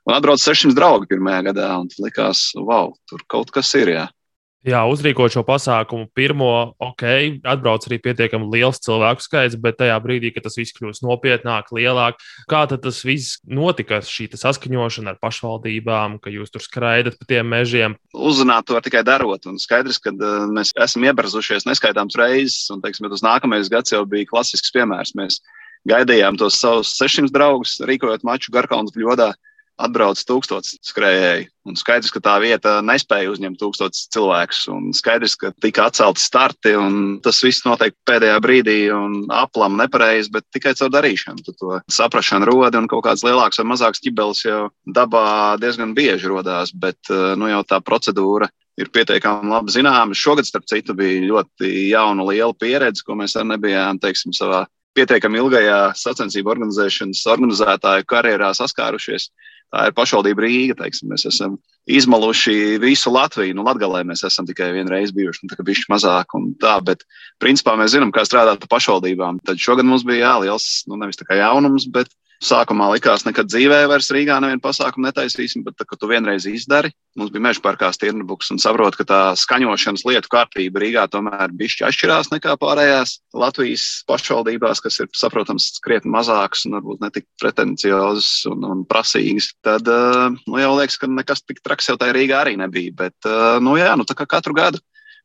Man 0.09 0.17
atbrauca 0.17 0.51
600 0.51 0.77
draugi 0.77 1.11
pirmajā 1.11 1.51
gadā, 1.51 1.69
un 1.83 1.91
likās, 2.03 2.51
wow, 2.57 2.95
tur 3.11 3.25
kaut 3.31 3.53
kas 3.55 3.75
ir. 3.79 3.93
Jā. 3.97 4.07
Jā, 4.61 4.83
uzrīkot 4.85 5.33
šo 5.33 5.41
pasākumu, 5.49 6.11
pirmo, 6.13 6.75
ok, 6.85 7.05
atbrauc 7.49 7.87
arī 7.89 7.97
pietiekami 8.05 8.45
liels 8.53 8.77
cilvēku 8.85 9.25
skaits, 9.25 9.57
bet 9.57 9.79
tajā 9.81 9.95
brīdī, 10.05 10.35
kad 10.35 10.45
tas 10.45 10.59
viss 10.61 10.77
kļūst 10.77 11.01
nopietnāk, 11.01 11.71
lielāk, 11.73 12.21
kā 12.51 12.67
tas 12.69 12.99
viss 13.09 13.39
notika, 13.49 14.03
šī 14.05 14.29
saskaņošana 14.37 15.15
ar 15.15 15.21
pašvaldībām, 15.25 16.19
ka 16.21 16.29
jūs 16.35 16.53
tur 16.53 16.61
skraidat 16.61 17.17
pa 17.17 17.31
tiem 17.33 17.49
mežiem? 17.49 17.97
Uzzināt 18.13 18.69
to 18.69 18.77
var 18.77 18.85
tikai 18.85 19.01
darot, 19.01 19.49
un 19.49 19.57
skaidrs, 19.57 19.97
ka 20.05 20.13
uh, 20.13 20.45
mēs 20.53 20.75
esam 20.77 21.09
iebrazušies 21.09 21.65
neskaitāms 21.65 22.21
reizes, 22.21 22.69
un, 22.69 22.85
teiksim, 22.85 23.09
tas 23.09 23.25
nākamais 23.25 23.73
gads 23.73 23.97
jau 23.97 24.05
bija 24.05 24.29
klasisks 24.29 24.77
piemērs. 24.77 25.17
Mēs 25.17 25.41
gaidījām 25.89 26.37
tos 26.37 26.61
savus 26.61 26.93
600 27.01 27.33
draugus, 27.33 27.79
rīkojot 27.81 28.29
maču 28.29 28.53
Garkalnas 28.53 28.93
bļodā 28.93 29.33
atbrauc 29.87 30.21
tūkstots 30.29 30.77
skrējēji. 30.87 31.49
Un 31.69 31.77
skaidrs, 31.77 32.13
ka 32.15 32.23
tā 32.25 32.35
vieta 32.43 32.79
nespēja 32.85 33.31
uzņemt 33.33 33.59
tūkstotus 33.61 34.07
cilvēkus. 34.15 34.63
Un 34.73 34.91
skaidrs, 34.97 35.37
ka 35.41 35.53
tika 35.63 35.89
atcelti 35.91 36.23
starti, 36.25 36.73
tas 37.25 37.43
viss 37.45 37.67
notiek 37.67 37.95
pēdējā 38.09 38.39
brīdī, 38.45 38.79
un 38.95 39.27
aplam 39.35 39.77
nepareizi, 39.81 40.33
bet 40.35 40.47
tikai 40.55 40.75
caur 40.79 40.93
darīšanu. 40.95 41.45
Tad 41.47 41.59
to 41.61 41.81
saprašanu 41.93 42.49
rodi, 42.49 42.81
un 42.81 42.89
kaut 42.91 43.05
kāds 43.09 43.25
lielāks 43.27 43.61
vai 43.61 43.69
mazāks 43.73 44.03
ķibelis 44.05 44.47
jau 44.47 44.63
dabā 44.89 45.59
diezgan 45.61 45.95
bieži 45.97 46.33
rodās, 46.33 46.73
bet 46.73 47.13
eh, 47.13 47.35
nu, 47.41 47.51
jau 47.53 47.63
tā 47.69 47.83
procedūra 47.85 48.51
ir 48.81 48.91
pietiekami 48.93 49.53
labi 49.53 49.75
zināma. 49.75 50.17
Šogad, 50.17 50.49
starp 50.49 50.69
citu, 50.71 50.97
bija 50.97 51.23
ļoti 51.29 51.71
jauna, 51.91 52.27
liela 52.31 52.57
pieredze, 52.57 53.05
ko 53.05 53.19
mēs 53.19 53.37
arī 53.37 53.53
nebijām, 53.55 54.01
teiksim, 54.01 54.33
savā 54.37 54.65
pietiekami 54.97 55.39
ilgajā 55.41 55.81
sacensību 55.99 56.51
organizēšanas 56.55 57.23
organizētāju 57.35 58.07
karjerā 58.11 58.51
saskārušies. 58.57 59.31
Tā 59.71 59.87
ir 59.87 59.95
pašvaldība 59.95 60.43
Rīga. 60.45 60.77
Teiksim. 60.81 61.11
Mēs 61.13 61.27
esam 61.31 61.57
izmaluši 61.91 62.79
visu 62.83 63.13
Latviju. 63.15 63.55
Nu, 63.57 63.65
Latvijā 63.67 64.03
mēs 64.07 64.25
esam 64.27 64.49
tikai 64.49 64.73
vienu 64.75 64.91
reizi 64.93 65.15
bijuši, 65.17 65.45
nu, 65.45 65.53
tā 65.53 65.59
kā 65.59 65.67
bišķi 65.67 65.93
mazāk 65.93 66.37
tā, 66.63 66.77
bet 66.87 67.05
principā 67.43 67.77
mēs 67.79 67.95
zinām, 67.95 68.13
kā 68.15 68.25
strādāt 68.27 68.67
ar 68.67 68.71
pašvaldībām. 68.71 69.43
Tad 69.47 69.63
šogad 69.63 69.87
mums 69.87 70.07
bija 70.07 70.27
jā, 70.27 70.35
liels, 70.47 70.69
nu, 70.91 70.99
nevis 71.01 71.21
tā 71.21 71.29
kā 71.29 71.39
jaunums, 71.39 71.87
bet 71.91 72.11
Sākumā 72.41 72.87
likās, 72.95 73.21
ka 73.21 73.29
nekad 73.29 73.51
dzīvē 73.53 73.83
vairs 73.91 74.07
Rīgā 74.17 74.39
nevienu 74.41 74.63
pasākumu 74.65 75.05
netaisīsim, 75.05 75.61
bet, 75.67 75.75
tā, 75.77 75.85
kad 75.85 76.01
tu 76.01 76.09
vienreiz 76.09 76.47
izdari, 76.49 76.89
mums 77.21 77.29
bija 77.35 77.45
meža 77.45 77.61
parkā 77.61 77.91
stirnbuks 77.93 78.49
un 78.55 78.61
saprot, 78.63 78.97
ka 78.97 79.05
tā 79.05 79.19
skaņošanas 79.37 80.07
lietu 80.09 80.33
kārtība 80.33 80.81
Rīgā 80.81 81.05
tomēr 81.13 81.53
bišķi 81.53 81.85
atšķirās 81.91 82.33
nekā 82.33 82.57
pārējās 82.63 83.19
Latvijas 83.37 83.85
pašvaldībās, 84.09 84.81
kas 84.81 85.03
ir, 85.05 85.11
saprotams, 85.21 85.69
krietni 85.85 86.15
mazākas 86.17 86.65
un 86.65 86.79
varbūt 86.79 87.05
netik 87.05 87.29
pretenciozas 87.43 88.33
un, 88.49 88.65
un 88.65 88.85
prasīgas. 88.89 89.53
Tad, 89.61 89.85
eh, 89.93 90.41
nu, 90.41 90.61
jau 90.65 90.73
liekas, 90.79 90.97
ka 90.97 91.13
nekas 91.13 91.45
tik 91.45 91.61
traks 91.61 91.93
jau 91.93 92.01
tajā 92.01 92.17
Rīgā 92.17 92.41
arī 92.41 92.57
nebija, 92.57 92.97
bet, 93.05 93.19
eh, 93.29 93.59
nu, 93.61 93.77
jā, 93.77 93.93
nu, 94.01 94.09
tā 94.09 94.17
kā 94.17 94.25
katru 94.39 94.57
gadu 94.57 94.81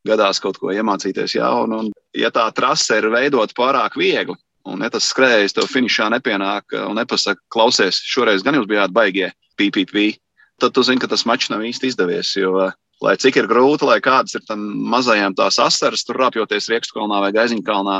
gadās 0.06 0.38
kaut 0.44 0.60
ko 0.62 0.70
iemācīties 0.76 1.40
jaunu. 1.40 1.86
Un, 1.86 1.94
ja 2.14 2.30
tā 2.34 2.46
trase 2.54 3.00
ir 3.00 3.08
veidot 3.14 3.56
pārāk 3.58 3.96
viegli, 3.98 4.36
Un, 4.66 4.82
ja 4.82 4.90
tas 4.90 5.06
skrējējs 5.12 5.54
tev 5.58 5.70
finišā 5.70 6.08
nepienāk 6.14 6.74
un 6.88 6.98
nepasaka, 6.98 7.42
klausies, 7.54 8.00
šoreiz 8.02 8.46
gan 8.46 8.58
jūs 8.58 8.66
bijāt 8.70 8.94
baigie, 8.96 9.30
PPP, 9.60 10.16
tad 10.62 10.74
tu 10.74 10.84
zini, 10.84 11.02
ka 11.02 11.10
tas 11.12 11.26
mačs 11.30 11.52
nav 11.54 11.62
īsti 11.68 11.92
izdevies. 11.92 12.32
Jo, 12.40 12.72
lai 13.06 13.16
cik 13.22 13.38
ir 13.42 13.50
grūti, 13.52 13.86
lai 13.88 14.00
kāds 14.04 14.38
ir 14.38 14.44
tam 14.48 14.64
mazajam 14.92 15.36
tās 15.38 15.60
asaras, 15.62 16.06
tur 16.08 16.20
rāpjoties 16.24 16.70
Riekskalnā 16.72 17.22
vai 17.24 17.32
Gaiziņkalnā, 17.36 18.00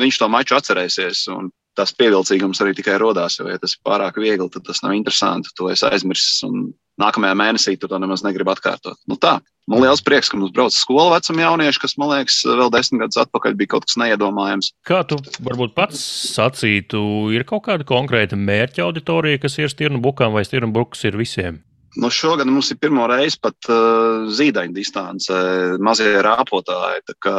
viņš 0.00 0.20
to 0.20 0.30
maču 0.30 0.58
atcerēsies. 0.58 1.26
Un 1.34 1.50
tas 1.78 1.92
pievilcīgums 1.96 2.60
arī 2.62 2.74
tikai 2.78 2.96
rodās, 3.02 3.38
jo, 3.40 3.48
ja 3.50 3.58
tas 3.60 3.74
ir 3.76 3.82
pārāk 3.86 4.20
viegli, 4.22 4.48
tad 4.52 4.66
tas 4.66 4.82
nav 4.84 4.94
interesanti. 4.96 5.52
To 5.58 5.70
es 5.72 5.82
aizmirsu, 5.86 6.48
un 6.48 6.70
nākamajā 7.00 7.34
mēnesī 7.38 7.74
to 7.80 7.90
nemaz 7.98 8.24
negribi 8.26 8.54
atkārtot. 8.54 8.98
Nu, 9.10 9.18
tā. 9.20 9.38
Man 9.70 9.80
liels 9.80 10.02
prieks, 10.04 10.28
ka 10.28 10.36
mums 10.36 10.52
brauc 10.52 10.74
skolu 10.76 11.14
vecuma 11.14 11.46
jaunieši, 11.46 11.80
kas, 11.80 11.94
man 12.00 12.10
liekas, 12.12 12.42
vēl 12.44 12.72
desmit 12.74 13.00
gadus 13.00 13.22
atpakaļ 13.22 13.54
bija 13.56 13.72
kaut 13.74 13.86
kas 13.88 13.96
neiedomājams. 14.02 14.74
Kā 14.84 15.00
tu 15.08 15.16
varbūt 15.46 15.72
pats 15.76 16.02
sacītu, 16.34 17.00
ir 17.32 17.46
kaut 17.48 17.64
kāda 17.70 17.88
konkrēta 17.88 18.36
mērķa 18.36 18.84
auditorija, 18.84 19.40
kas 19.46 19.56
ir 19.62 19.72
stirnu 19.72 20.02
bukām 20.04 20.36
vai 20.36 20.44
stirnu 20.44 20.68
bukas 20.74 21.06
ir 21.08 21.16
visiem? 21.16 21.62
Nu, 21.94 22.10
šogad 22.10 22.48
mums 22.50 22.72
ir 22.72 22.78
pirmo 22.82 23.06
reizi 23.06 23.38
pat 23.42 23.68
uh, 23.70 24.26
zīdaiņa 24.34 24.74
distance, 24.74 25.40
mazie 25.78 26.16
rāpotāji. 26.26 27.04
Tā 27.06 27.14
kā 27.22 27.38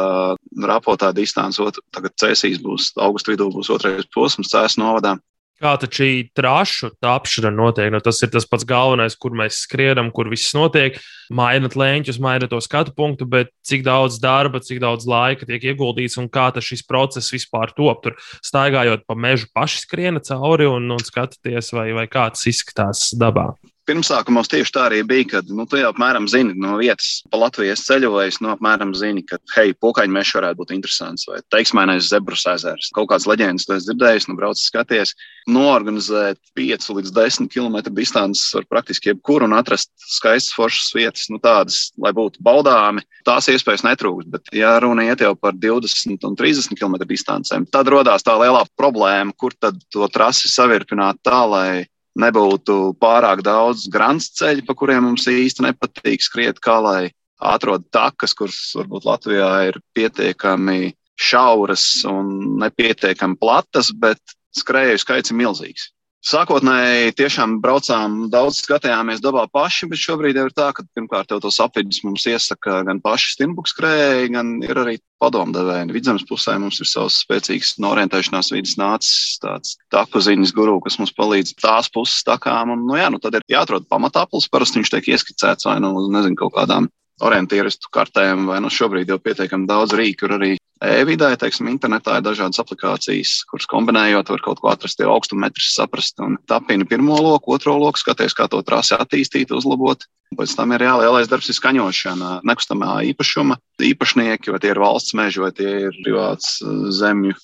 rāpotāja 0.70 1.16
distance, 1.16 1.60
tagad 1.92 2.16
cēsīs 2.16 2.62
būs, 2.64 2.94
augusta 2.96 3.34
vidū 3.34 3.50
būs 3.52 3.72
otrais 3.74 4.08
posms, 4.14 4.52
cēs 4.54 4.78
novadā. 4.80 5.18
Kā 5.56 5.70
tad 5.80 5.92
šī 5.96 6.34
trašu 6.36 6.90
tapšana 7.00 7.48
notiek? 7.48 7.88
Nu, 7.92 8.02
tas 8.04 8.18
ir 8.24 8.28
tas 8.32 8.44
pats 8.48 8.64
galvenais, 8.68 9.14
kur 9.16 9.32
mēs 9.36 9.62
skrienam, 9.64 10.10
kur 10.12 10.28
viss 10.28 10.52
notiek. 10.56 10.98
Mainot 11.32 11.76
lēņķus, 11.80 12.18
mainot 12.20 12.52
to 12.52 12.60
skatu 12.64 12.92
punktu, 12.96 13.28
bet 13.28 13.52
cik 13.64 13.84
daudz 13.84 14.18
darba, 14.20 14.60
cik 14.60 14.82
daudz 14.84 15.08
laika 15.08 15.48
tiek 15.48 15.64
ieguldīts 15.72 16.20
un 16.20 16.28
kā 16.32 16.50
šis 16.60 16.84
process 16.84 17.32
vispār 17.32 17.72
top. 17.76 18.04
Tur 18.04 18.20
staigājot 18.44 19.08
pa 19.08 19.16
mežu, 19.16 19.48
paši 19.56 19.84
skriena 19.84 20.20
cauri 20.20 20.68
un, 20.68 20.92
un 20.92 21.00
skatāties, 21.00 21.72
vai, 21.72 21.88
vai 21.96 22.04
kā 22.04 22.28
tas 22.36 22.44
izskatās 22.52 23.08
dabā 23.16 23.54
pirmsākumos 23.86 24.50
tieši 24.50 24.72
tā 24.74 24.86
arī 24.88 25.00
bija, 25.06 25.28
kad 25.36 25.50
nu, 25.52 25.66
tu 25.70 25.78
jau 25.80 25.90
apmēram 25.92 26.26
zini 26.30 26.56
no 26.58 26.76
vietas, 26.80 27.22
pa 27.30 27.40
Latvijas 27.40 27.84
ceļojis, 27.86 28.40
nu, 28.44 28.50
apmēram 28.54 28.92
zini, 28.98 29.22
ka, 29.26 29.38
hei, 29.54 29.74
pokaļu 29.82 30.12
mežs 30.12 30.34
varētu 30.36 30.60
būt 30.60 30.74
interesants, 30.76 31.26
vai 31.30 31.40
teiksmainais 31.54 32.10
zebrus 32.10 32.46
ezers. 32.50 32.90
Kaut 32.96 33.10
kāds 33.12 33.28
leģendas 33.30 33.66
tu 33.68 33.76
esi 33.76 33.88
dzirdējis, 33.88 34.28
nu, 34.30 34.36
brauc 34.38 34.60
skaties. 34.60 35.14
Noorganizēt 35.50 36.40
5 36.58 36.88
līdz 36.98 37.12
10 37.14 37.50
km 37.52 37.78
distances 37.94 38.50
var 38.56 38.66
praktiski 38.70 39.12
jebkur 39.12 39.46
un 39.46 39.54
atrast 39.54 39.92
skaistas 40.16 40.54
foršas 40.56 40.90
vietas, 40.96 41.28
nu, 41.30 41.38
tādas, 41.42 41.92
lai 42.02 42.10
būtu 42.16 42.42
baudāmi. 42.42 43.04
Tās 43.26 43.50
iespējas 43.52 43.86
netrūkst, 43.86 44.30
bet, 44.30 44.50
ja 44.54 44.74
runa 44.82 45.06
iet 45.06 45.22
jau 45.22 45.34
par 45.38 45.54
20 45.54 46.26
un 46.26 46.38
30 46.38 46.74
km 46.78 46.98
distancēm, 47.06 47.70
tad 47.70 47.90
rodās 47.90 48.26
tā 48.26 48.34
lielā 48.38 48.64
problēma, 48.78 49.34
kur 49.38 49.54
tad 49.54 49.78
to 49.94 50.06
trasi 50.10 50.50
savirpināt 50.50 51.22
tā, 51.26 51.42
lai 51.46 51.68
nebūtu 52.16 52.96
pārāk 53.02 53.42
daudz 53.46 53.86
grants 53.92 54.30
ceļu, 54.38 54.64
pa 54.66 54.76
kuriem 54.78 55.04
mums 55.06 55.26
īsti 55.30 55.66
nepatīk 55.68 56.24
skriet, 56.24 56.60
kā 56.64 56.78
lai 56.82 57.00
atrod 57.36 57.84
takas, 57.92 58.34
kuras 58.36 58.58
varbūt 58.76 59.06
Latvijā 59.08 59.50
ir 59.68 59.80
pietiekami 59.96 60.94
šauras 61.20 61.84
un 62.08 62.58
nepietiekami 62.62 63.38
platas, 63.40 63.92
bet 63.92 64.20
skrēju 64.56 65.00
skaits 65.00 65.32
ir 65.32 65.40
milzīgs. 65.40 65.90
Sākotnēji 66.26 67.12
tiešām 67.14 67.60
braucām 67.62 68.24
daudz, 68.32 68.56
skatījāmies 68.64 69.20
dabā 69.22 69.44
paši, 69.46 69.86
bet 69.92 70.00
šobrīd 70.02 70.40
jau 70.40 70.48
ir 70.48 70.54
tā, 70.56 70.72
ka 70.74 70.82
pirmkārt 70.96 71.30
jau 71.30 71.38
tos 71.44 71.60
apvidus 71.62 72.00
mums 72.02 72.24
iesaka 72.26 72.80
gan 72.88 72.98
paši 73.04 73.36
stimbuks 73.36 73.76
krēji, 73.78 74.32
gan 74.34 74.50
ir 74.66 74.80
arī 74.82 74.96
padomdevēji. 75.22 75.92
Vidzemes 75.94 76.26
pusē 76.26 76.56
mums 76.58 76.80
ir 76.82 76.90
savs 76.90 77.20
spēcīgs 77.22 77.76
no 77.78 77.92
orientēšanās 77.94 78.50
vidas 78.56 78.74
nācis 78.80 79.38
tāds 79.44 79.76
taku 79.94 80.18
ziņas 80.26 80.50
guru, 80.56 80.80
kas 80.82 80.98
mums 80.98 81.14
palīdz 81.14 81.54
tās 81.62 81.92
puses 81.94 82.26
takām. 82.26 82.74
Un, 82.74 82.82
nu 82.90 82.98
jā, 82.98 83.06
nu 83.14 83.22
tad 83.22 83.38
ir 83.38 83.46
jāatrod 83.54 83.86
pamatāplis, 83.86 84.50
parasti 84.50 84.82
viņš 84.82 84.96
tiek 84.96 85.12
ieskicēts 85.14 85.70
vai 85.70 85.78
nu, 85.84 85.94
nezinu, 86.10 86.42
kaut 86.42 86.56
kādām 86.58 86.90
orientieristu 87.24 87.90
kartēm, 87.94 88.46
vai 88.50 88.60
nu 88.60 88.70
šobrīd 88.72 89.10
jau 89.10 89.18
pietiekami 89.22 89.68
daudz 89.68 89.94
rīku 89.96 90.28
ir 90.28 90.34
arī 90.36 90.50
e-vidē, 90.84 91.30
teiksim, 91.40 91.70
internetā 91.72 92.18
ir 92.18 92.26
dažādas 92.26 92.60
aplikācijas, 92.60 93.38
kuras 93.48 93.68
kombinējot, 93.70 94.32
var 94.34 94.42
kaut 94.44 94.60
ko 94.60 94.70
atrast, 94.72 95.00
jau 95.00 95.14
augstumetrus 95.14 95.72
saprast 95.72 96.20
un 96.24 96.36
tapina 96.48 96.84
pirmo 96.88 97.16
loku, 97.22 97.54
otro 97.56 97.78
loku, 97.80 98.02
skaties, 98.02 98.36
kā 98.36 98.48
to 98.52 98.60
trasi 98.66 98.96
attīstīt, 98.98 99.54
uzlabot. 99.56 100.04
Pēc 100.36 100.56
tam 100.58 100.74
ir 100.74 100.82
lielais 100.82 101.30
darbs 101.30 101.48
ir 101.48 101.56
skaņošana, 101.56 102.40
nekustamā 102.44 102.98
īpašuma 103.12 103.56
īpašnieki, 103.86 104.52
vai 104.52 104.60
tie 104.60 104.72
ir 104.74 104.82
valsts 104.82 105.14
meži, 105.16 105.40
vai 105.44 105.52
tie 105.54 105.70
ir 105.86 106.00
privāts 106.02 106.58
uh, 106.64 106.90
zemju 106.92 107.36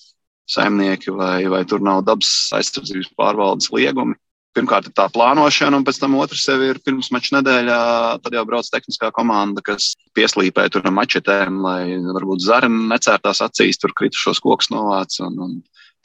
saimnieki, 0.51 1.15
vai, 1.15 1.47
vai 1.49 1.63
tur 1.65 1.81
nav 1.81 2.03
dabas 2.05 2.51
aizsardzības 2.59 3.15
pārvaldes 3.17 3.71
liegumi 3.73 4.19
pirmkārt 4.57 4.89
ir 4.89 4.95
tā 4.97 5.09
plānošana, 5.13 5.79
un 5.79 5.87
pēc 5.87 5.99
tam 6.03 6.17
otrs 6.21 6.45
ir 6.53 6.81
pirms 6.85 7.11
mača 7.15 7.39
nedēļā. 7.39 7.81
Tad 8.25 8.37
jau 8.37 8.45
brauc 8.49 8.69
tehniskā 8.73 9.13
komanda, 9.17 9.65
kas 9.65 9.93
pieslīpē 10.17 10.69
tur 10.73 10.89
mačetēm, 10.93 11.61
lai 11.65 11.83
varbūt 12.05 12.45
zari 12.45 12.71
necērtās 12.73 13.43
acīs, 13.45 13.81
tur 13.81 13.95
kritušos 13.97 14.43
kokus 14.45 14.73
novāc. 14.75 15.19
Un, 15.25 15.39
un 15.47 15.57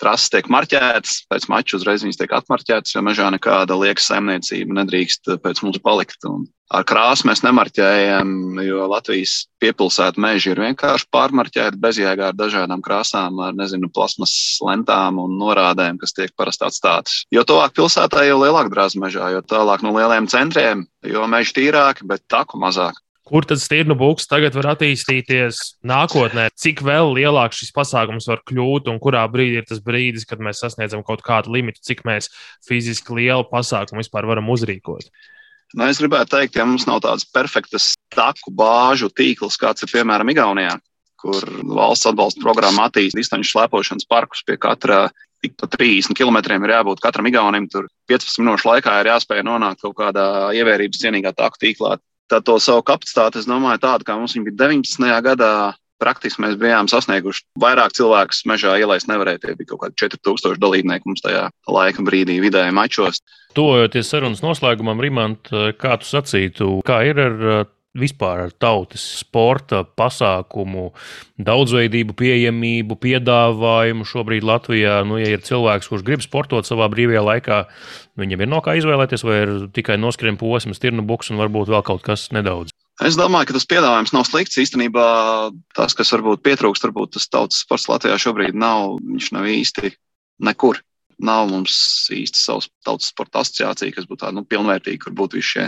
trases 0.02 0.32
tiek 0.34 0.50
marķētas, 0.52 1.24
pēc 1.32 1.48
mača 1.52 1.78
uzreiz 1.80 2.06
viņas 2.06 2.20
tiek 2.22 2.36
atmarķētas, 2.38 2.94
jo 2.96 3.04
mežā 3.06 3.32
nekāda 3.34 3.78
liekas 3.80 4.10
saimniecība 4.12 4.82
nedrīkst 4.82 5.34
pēc 5.44 5.64
mums 5.66 5.82
palikt. 5.84 6.24
Un 6.30 6.46
ar 6.74 6.86
krāsu 6.88 7.28
mēs 7.30 7.44
nemarķējam, 7.46 8.60
jo 8.66 8.88
Latvijas 8.92 9.48
piepilsēta 9.64 10.22
meži 10.22 10.52
ir 10.54 10.62
vienkārši 10.66 11.10
pārmarķēti 11.14 11.82
bezjēgā 11.82 12.32
ar 12.32 12.38
dažādām 12.38 12.84
krāsām, 12.86 13.40
ar 13.44 13.58
nezinu, 13.58 13.90
plasmas 13.94 14.36
lentām 14.64 15.22
un 15.24 15.38
norādēm, 15.40 16.00
kas 16.02 16.16
tiek 16.18 16.36
parasti 16.38 16.68
atstātas. 16.68 17.24
Jo 17.34 17.46
tuvāk 17.48 17.76
pilsētā, 17.78 18.28
jo 18.28 18.40
lielāk 18.44 18.72
drāzma 18.74 19.08
mežā, 19.08 19.32
jo 19.34 19.44
tālāk 19.48 19.86
no 19.86 19.96
lieliem 19.98 20.30
centriem, 20.32 20.86
jo 21.08 21.28
meži 21.32 21.56
tīrāki, 21.58 22.08
bet 22.10 22.26
taku 22.32 22.62
mazāk. 22.62 23.00
Kur 23.28 23.44
tad 23.44 23.60
stirnu 23.60 23.98
būks 24.00 24.30
tagad 24.32 24.56
var 24.56 24.70
attīstīties 24.72 25.58
nākotnē? 25.88 26.48
Cik 26.56 26.80
vēl 26.86 27.12
lielāks 27.18 27.60
šis 27.60 27.74
pasākums 27.76 28.28
var 28.30 28.40
kļūt 28.48 28.88
un 28.88 29.02
kurā 29.04 29.26
brīdī 29.32 29.60
ir 29.60 29.66
tas 29.68 29.82
brīdis, 29.84 30.24
kad 30.30 30.40
mēs 30.44 30.62
sasniedzam 30.64 31.04
kaut 31.08 31.26
kādu 31.26 31.52
limitu, 31.58 31.84
cik 31.84 32.06
mēs 32.08 32.32
fiziski 32.68 33.18
lielu 33.20 33.44
pasākumu 33.52 34.00
vispār 34.00 34.30
varam 34.30 34.48
uzrīkot? 34.54 35.12
Nu, 35.76 35.90
es 35.90 36.00
gribētu 36.00 36.38
teikt, 36.38 36.56
ja 36.56 36.64
mums 36.64 36.88
nav 36.88 37.02
tādas 37.04 37.28
perfektas 37.28 37.92
taku 38.16 38.54
bāžu 38.56 39.12
tīkls, 39.12 39.60
kāds 39.60 39.84
ir 39.84 39.92
piemēram 39.92 40.32
Igaunijā, 40.32 40.78
kur 41.20 41.44
valsts 41.68 42.08
atbalsta 42.08 42.40
programma 42.46 42.88
attīstīja 42.88 43.20
distanču 43.20 43.52
slēpošanas 43.52 44.08
parkus 44.08 44.46
pie 44.48 44.56
katra. 44.56 45.10
Tik 45.44 45.54
pa 45.60 45.68
30 45.70 46.16
km 46.18 46.40
ir 46.56 46.72
jābūt 46.74 47.04
katram 47.04 47.28
igaunim. 47.30 47.68
Tur 47.70 47.86
15 48.10 48.40
minūšu 48.42 48.72
laikā 48.72 48.96
ir 49.04 49.12
jāspēj 49.12 49.44
nonākt 49.46 49.84
kaut 49.84 49.94
kādā 50.00 50.24
ievērības 50.58 51.04
cienīgā 51.04 51.36
taku 51.38 51.60
tīklā. 51.62 51.98
Tad 52.28 52.44
to 52.48 52.58
savu 52.60 52.84
kapacitāti, 52.84 53.40
es 53.40 53.48
domāju, 53.48 53.80
tādu, 53.84 54.08
kā 54.08 54.18
mums 54.20 54.36
bija 54.36 54.56
19. 54.68 55.08
gadā, 55.24 55.52
praktiski 56.02 56.44
mēs 56.44 56.58
bijām 56.60 56.90
sasnieguši 56.92 57.46
vairāk 57.62 57.96
cilvēkus 57.98 58.44
mežā 58.50 58.76
ielaist 58.82 59.10
nevarēja. 59.10 59.42
Tie 59.46 59.56
bija 59.58 59.72
kaut 59.72 59.86
kādi 59.86 59.98
4000 60.04 60.60
dalībnieki 60.62 61.10
mums 61.10 61.24
tajā 61.26 61.48
laika 61.72 62.06
brīdī 62.06 62.38
vidēji 62.44 62.76
mačos. 62.76 63.22
Tojoties 63.58 64.12
sarunas 64.12 64.44
noslēgumam, 64.46 65.02
Rimant, 65.02 65.50
kā 65.82 65.98
tu 66.02 66.10
sacītu, 66.10 66.70
kā 66.86 67.02
ir 67.10 67.24
ar 67.24 67.66
vispār 68.00 68.46
ar 68.46 68.54
tautas 68.56 69.04
sporta 69.22 69.84
pasākumu 69.98 70.92
daudzveidību, 71.42 72.16
pieejamību, 72.18 72.98
piedāvājumu 73.04 74.08
šobrīd 74.08 74.48
Latvijā. 74.48 75.02
Nu, 75.08 75.20
ja 75.22 75.36
ir 75.36 75.46
cilvēks, 75.46 75.90
kurš 75.92 76.06
grib 76.08 76.26
sportot 76.26 76.70
savā 76.70 76.90
brīvajā 76.94 77.24
laikā, 77.28 77.62
viņam 78.22 78.44
ir 78.44 78.52
no 78.52 78.64
kā 78.66 78.78
izvēlēties, 78.80 79.26
vai 79.28 79.38
ir 79.44 79.54
tikai 79.76 80.00
noskrien 80.02 80.40
posms, 80.40 80.82
tirnu 80.82 81.06
buks 81.08 81.34
un 81.34 81.42
varbūt 81.42 81.74
vēl 81.74 81.86
kaut 81.86 82.06
kas 82.06 82.30
nedaudz. 82.36 82.74
Es 83.06 83.14
domāju, 83.14 83.52
ka 83.52 83.58
tas 83.60 83.68
piedāvājums 83.70 84.14
nav 84.16 84.26
slikts. 84.26 84.58
Īstenībā 84.58 85.06
tas, 85.78 85.94
kas 85.98 86.10
varbūt 86.16 86.42
pietrūkst, 86.46 86.88
varbūt 86.88 87.14
tas 87.14 87.28
tautas 87.30 87.62
sports 87.62 87.86
Latvijā 87.92 88.18
šobrīd 88.22 88.58
nav, 88.58 88.98
viņš 89.06 89.34
nav 89.38 89.46
īsti 89.54 89.94
nekur. 90.48 90.82
Nav 91.18 91.48
mums 91.50 91.76
īsti 92.14 92.38
savs 92.38 92.68
tautas 92.86 93.10
sporta 93.10 93.42
asociācija, 93.42 93.94
kas 93.94 94.06
būtu 94.10 94.22
tāda 94.22 94.38
nu, 94.38 94.44
pilnvērtīga, 94.50 95.02
kur 95.06 95.16
būtu 95.18 95.40
visi 95.40 95.54
šie 95.56 95.64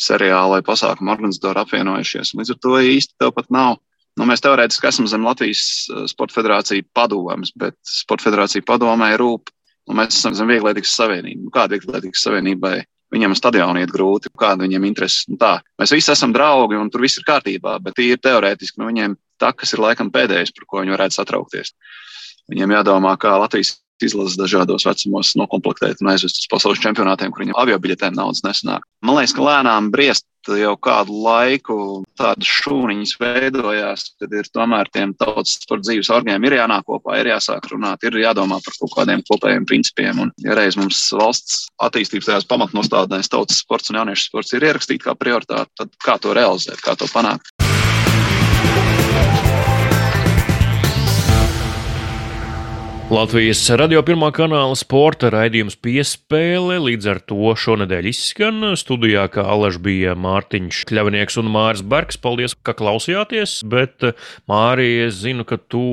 seriāli 0.00 0.56
vai 0.56 0.62
pasākumu 0.66 1.12
organizatori 1.14 1.62
apvienojušies. 1.62 2.34
Līdz 2.36 2.54
ar 2.54 2.62
to 2.62 2.78
īsti 2.94 3.18
tev 3.20 3.32
pat 3.36 3.50
nav. 3.54 3.78
Nu, 4.16 4.24
mēs 4.28 4.40
teorētiski 4.44 4.88
esam 4.88 5.08
zem 5.10 5.26
Latvijas 5.28 5.62
eh, 5.92 6.04
Sporta 6.08 6.38
Federācijas 6.38 6.88
padomas, 6.96 7.52
bet 7.56 7.76
Sporta 7.84 8.28
Federācija 8.28 8.64
padomē 8.66 9.12
rūp. 9.20 9.52
Un 9.86 10.00
mēs 10.00 10.16
esam 10.16 10.34
zem 10.34 10.48
Vieglietīgas 10.50 10.96
Savienības. 10.98 11.44
Nu, 11.44 11.52
kāda 11.54 11.76
Vieglietīgas 11.76 12.24
Savienībai 12.26 12.80
viņam 13.14 13.36
uz 13.36 13.40
stadionu 13.40 13.82
iet 13.82 13.92
grūti, 13.94 14.32
kāda 14.38 14.66
viņam 14.66 14.88
intereses. 14.88 15.28
Nu, 15.30 15.38
tā. 15.40 15.60
Mēs 15.78 15.94
visi 15.94 16.10
esam 16.12 16.34
draugi 16.34 16.80
un 16.80 16.90
tur 16.90 17.04
viss 17.04 17.20
ir 17.20 17.26
kārtībā, 17.28 17.76
bet 17.84 18.00
ir 18.02 18.18
teorētiski 18.22 18.82
nu, 18.82 18.88
viņiem 18.90 19.14
takas 19.40 19.76
ir 19.76 19.84
laikam 19.84 20.10
pēdējais, 20.10 20.52
par 20.56 20.66
ko 20.66 20.82
viņi 20.82 20.96
varētu 20.96 21.20
satraukties. 21.20 21.74
Viņiem 22.50 22.74
jādomā, 22.78 23.14
kā 23.20 23.36
Latvijas 23.38 23.76
izlases 24.04 24.38
dažādos 24.40 24.86
vecumos 24.88 25.34
noklāpēt 25.38 26.02
un 26.02 26.12
aizvest 26.12 26.42
uz 26.42 26.48
pasaules 26.52 26.82
čempionātiem, 26.84 27.32
kur 27.32 27.44
viņam 27.44 27.60
avio 27.60 27.78
biļetēm 27.82 28.16
naudas 28.16 28.44
nesanāk. 28.46 28.84
Man 29.04 29.18
liekas, 29.18 29.36
ka 29.36 29.46
lēnām 29.46 29.92
briest 29.94 30.26
jau 30.54 30.76
kādu 30.78 31.14
laiku 31.24 31.76
tādas 32.18 32.46
šūniņas 32.46 33.14
veidojās, 33.18 34.04
kad 34.20 34.34
ir 34.36 34.46
tomēr 34.54 34.90
tiem 34.94 35.14
tautas 35.18 35.56
sporta 35.58 35.88
dzīves 35.88 36.10
orgiem 36.14 36.44
ir 36.46 36.58
jānāk 36.58 36.86
kopā, 36.86 37.18
ir 37.20 37.32
jāsāk 37.32 37.66
runāt, 37.72 38.04
ir 38.06 38.20
jādomā 38.20 38.60
par 38.62 38.78
kaut 38.78 38.94
kādiem 38.94 39.24
kopējiem 39.26 39.66
principiem. 39.66 40.22
Un, 40.22 40.32
ja 40.44 40.54
reiz 40.58 40.78
mums 40.78 41.00
valsts 41.16 41.66
attīstības 41.82 42.30
tajās 42.30 42.48
pamatnostādnēs 42.52 43.32
tautas 43.32 43.62
sports 43.64 43.90
un 43.90 44.00
jauniešu 44.02 44.28
sports 44.30 44.54
ir 44.54 44.68
ierakstīti 44.68 45.06
kā 45.08 45.16
prioritāte, 45.18 45.72
tad 45.80 45.94
kā 46.04 46.18
to 46.22 46.36
realizēt, 46.36 46.78
kā 46.84 46.94
to 46.98 47.10
panākt? 47.10 47.55
Latvijas 53.06 53.60
radio 53.78 54.00
pirmā 54.02 54.32
kanāla 54.34 54.74
sporta 54.74 55.28
raidījums 55.30 55.76
piespēle 55.78 56.80
līdz 56.82 57.06
ar 57.12 57.18
to 57.30 57.52
šonadēļ 57.54 58.08
izskan. 58.10 58.64
Studijā 58.74 59.28
kā 59.30 59.44
alaž 59.46 59.76
bija 59.78 60.16
Mārtiņš 60.18 60.80
Kļavnieks 60.90 61.38
un 61.38 61.46
Māris 61.54 61.84
Bergs. 61.86 62.18
Paldies, 62.18 62.56
ka 62.66 62.74
klausījāties, 62.74 63.60
bet 63.70 64.08
Māri, 64.50 64.88
es 65.04 65.20
zinu, 65.20 65.46
ka 65.46 65.54
tu 65.70 65.84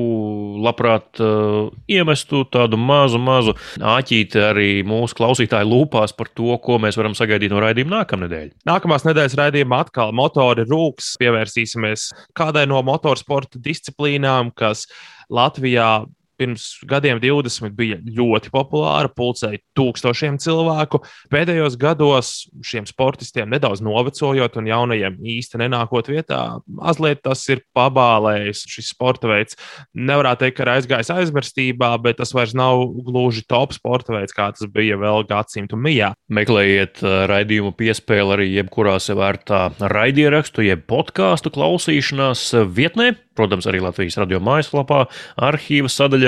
labprāt 0.64 1.22
uh, 1.22 1.68
iemestu 1.86 2.42
tādu 2.50 2.80
mazu, 2.82 3.22
mazu 3.22 3.54
āķīti 3.78 4.42
arī 4.48 4.66
mūsu 4.82 5.14
klausītāju 5.20 5.70
lūpās 5.70 6.16
par 6.18 6.32
to, 6.34 6.50
ko 6.66 6.80
mēs 6.82 6.98
varam 6.98 7.14
sagaidīt 7.14 7.54
no 7.54 7.62
raidījuma 7.62 8.00
nākamnedēļ. 8.00 8.50
Nākamās 8.66 9.06
nedēļas 9.06 9.38
raidījumā 9.38 9.84
atkal 9.86 10.10
motori 10.18 10.66
rūks. 10.66 11.14
Pievērsīsimies 11.22 12.10
kādai 12.34 12.66
no 12.74 12.82
motorsporta 12.90 13.62
disciplīnām, 13.62 14.50
kas 14.58 14.88
Latvijā 15.30 16.02
pirms 16.38 16.66
gadiem 16.88 17.20
20 17.22 17.74
bija 17.76 17.98
ļoti 18.02 18.52
populāra, 18.54 19.10
pulcēja 19.12 19.60
tūkstošiem 19.78 20.38
cilvēku. 20.42 21.00
Pēdējos 21.32 21.78
gados 21.80 22.32
šiem 22.64 22.88
sportistiem 22.88 23.50
nedaudz 23.52 23.82
novecojot 23.84 24.58
un 24.60 24.70
jaunajiem 24.70 25.18
īsti 25.34 25.60
nenākot 25.64 26.10
vietā, 26.12 26.40
mazliet 26.66 27.22
tas 27.24 27.42
ir 27.52 27.64
pabālējis. 27.76 28.64
Šis 28.74 28.92
sporta 28.94 29.30
veids 29.30 29.58
nevarētu 29.94 30.44
teikt, 30.44 30.58
ka 30.58 30.66
ir 30.66 30.72
aizgājis 30.76 31.12
aizmirstībā, 31.14 31.92
bet 32.04 32.20
tas 32.22 32.34
vairs 32.36 32.54
nav 32.56 32.84
gluži 33.06 33.44
top 33.48 33.74
sporta 33.76 34.16
veids, 34.16 34.34
kā 34.36 34.50
tas 34.54 34.70
bija 34.70 34.98
vēl 35.00 35.26
gadsimtu 35.30 35.78
mijā. 35.80 36.12
Meklējiet 36.34 37.02
uh, 37.04 37.24
raidījumu 37.30 37.74
piespēli 37.78 38.38
arī 38.38 38.48
jebkurā 38.58 38.96
sevērtā 39.02 39.66
raidierakstu, 39.94 40.64
jeb 40.66 40.86
podkāstu 40.90 41.52
klausīšanās 41.54 42.50
vietnē 42.74 43.14
protams, 43.34 43.66
arī 43.68 43.82
Latvijas 43.82 44.16
radio 44.20 44.40
mājaslapā, 44.44 45.04
arhīva 45.42 45.90
sadaļā, 45.90 46.23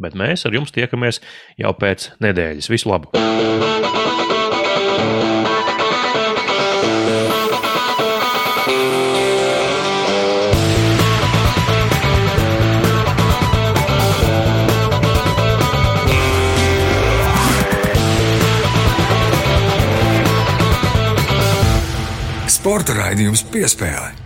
bet 0.00 0.16
mēs 0.18 0.46
ar 0.48 0.56
jums 0.56 0.74
tiekamies 0.74 1.20
jau 1.60 1.74
pēc 1.78 2.10
nedēļas. 2.24 2.70
Visu 2.72 2.90
labu! 2.90 3.12
Sporta 22.64 22.94
raidījums 22.96 23.42
piespēlē. 23.52 24.23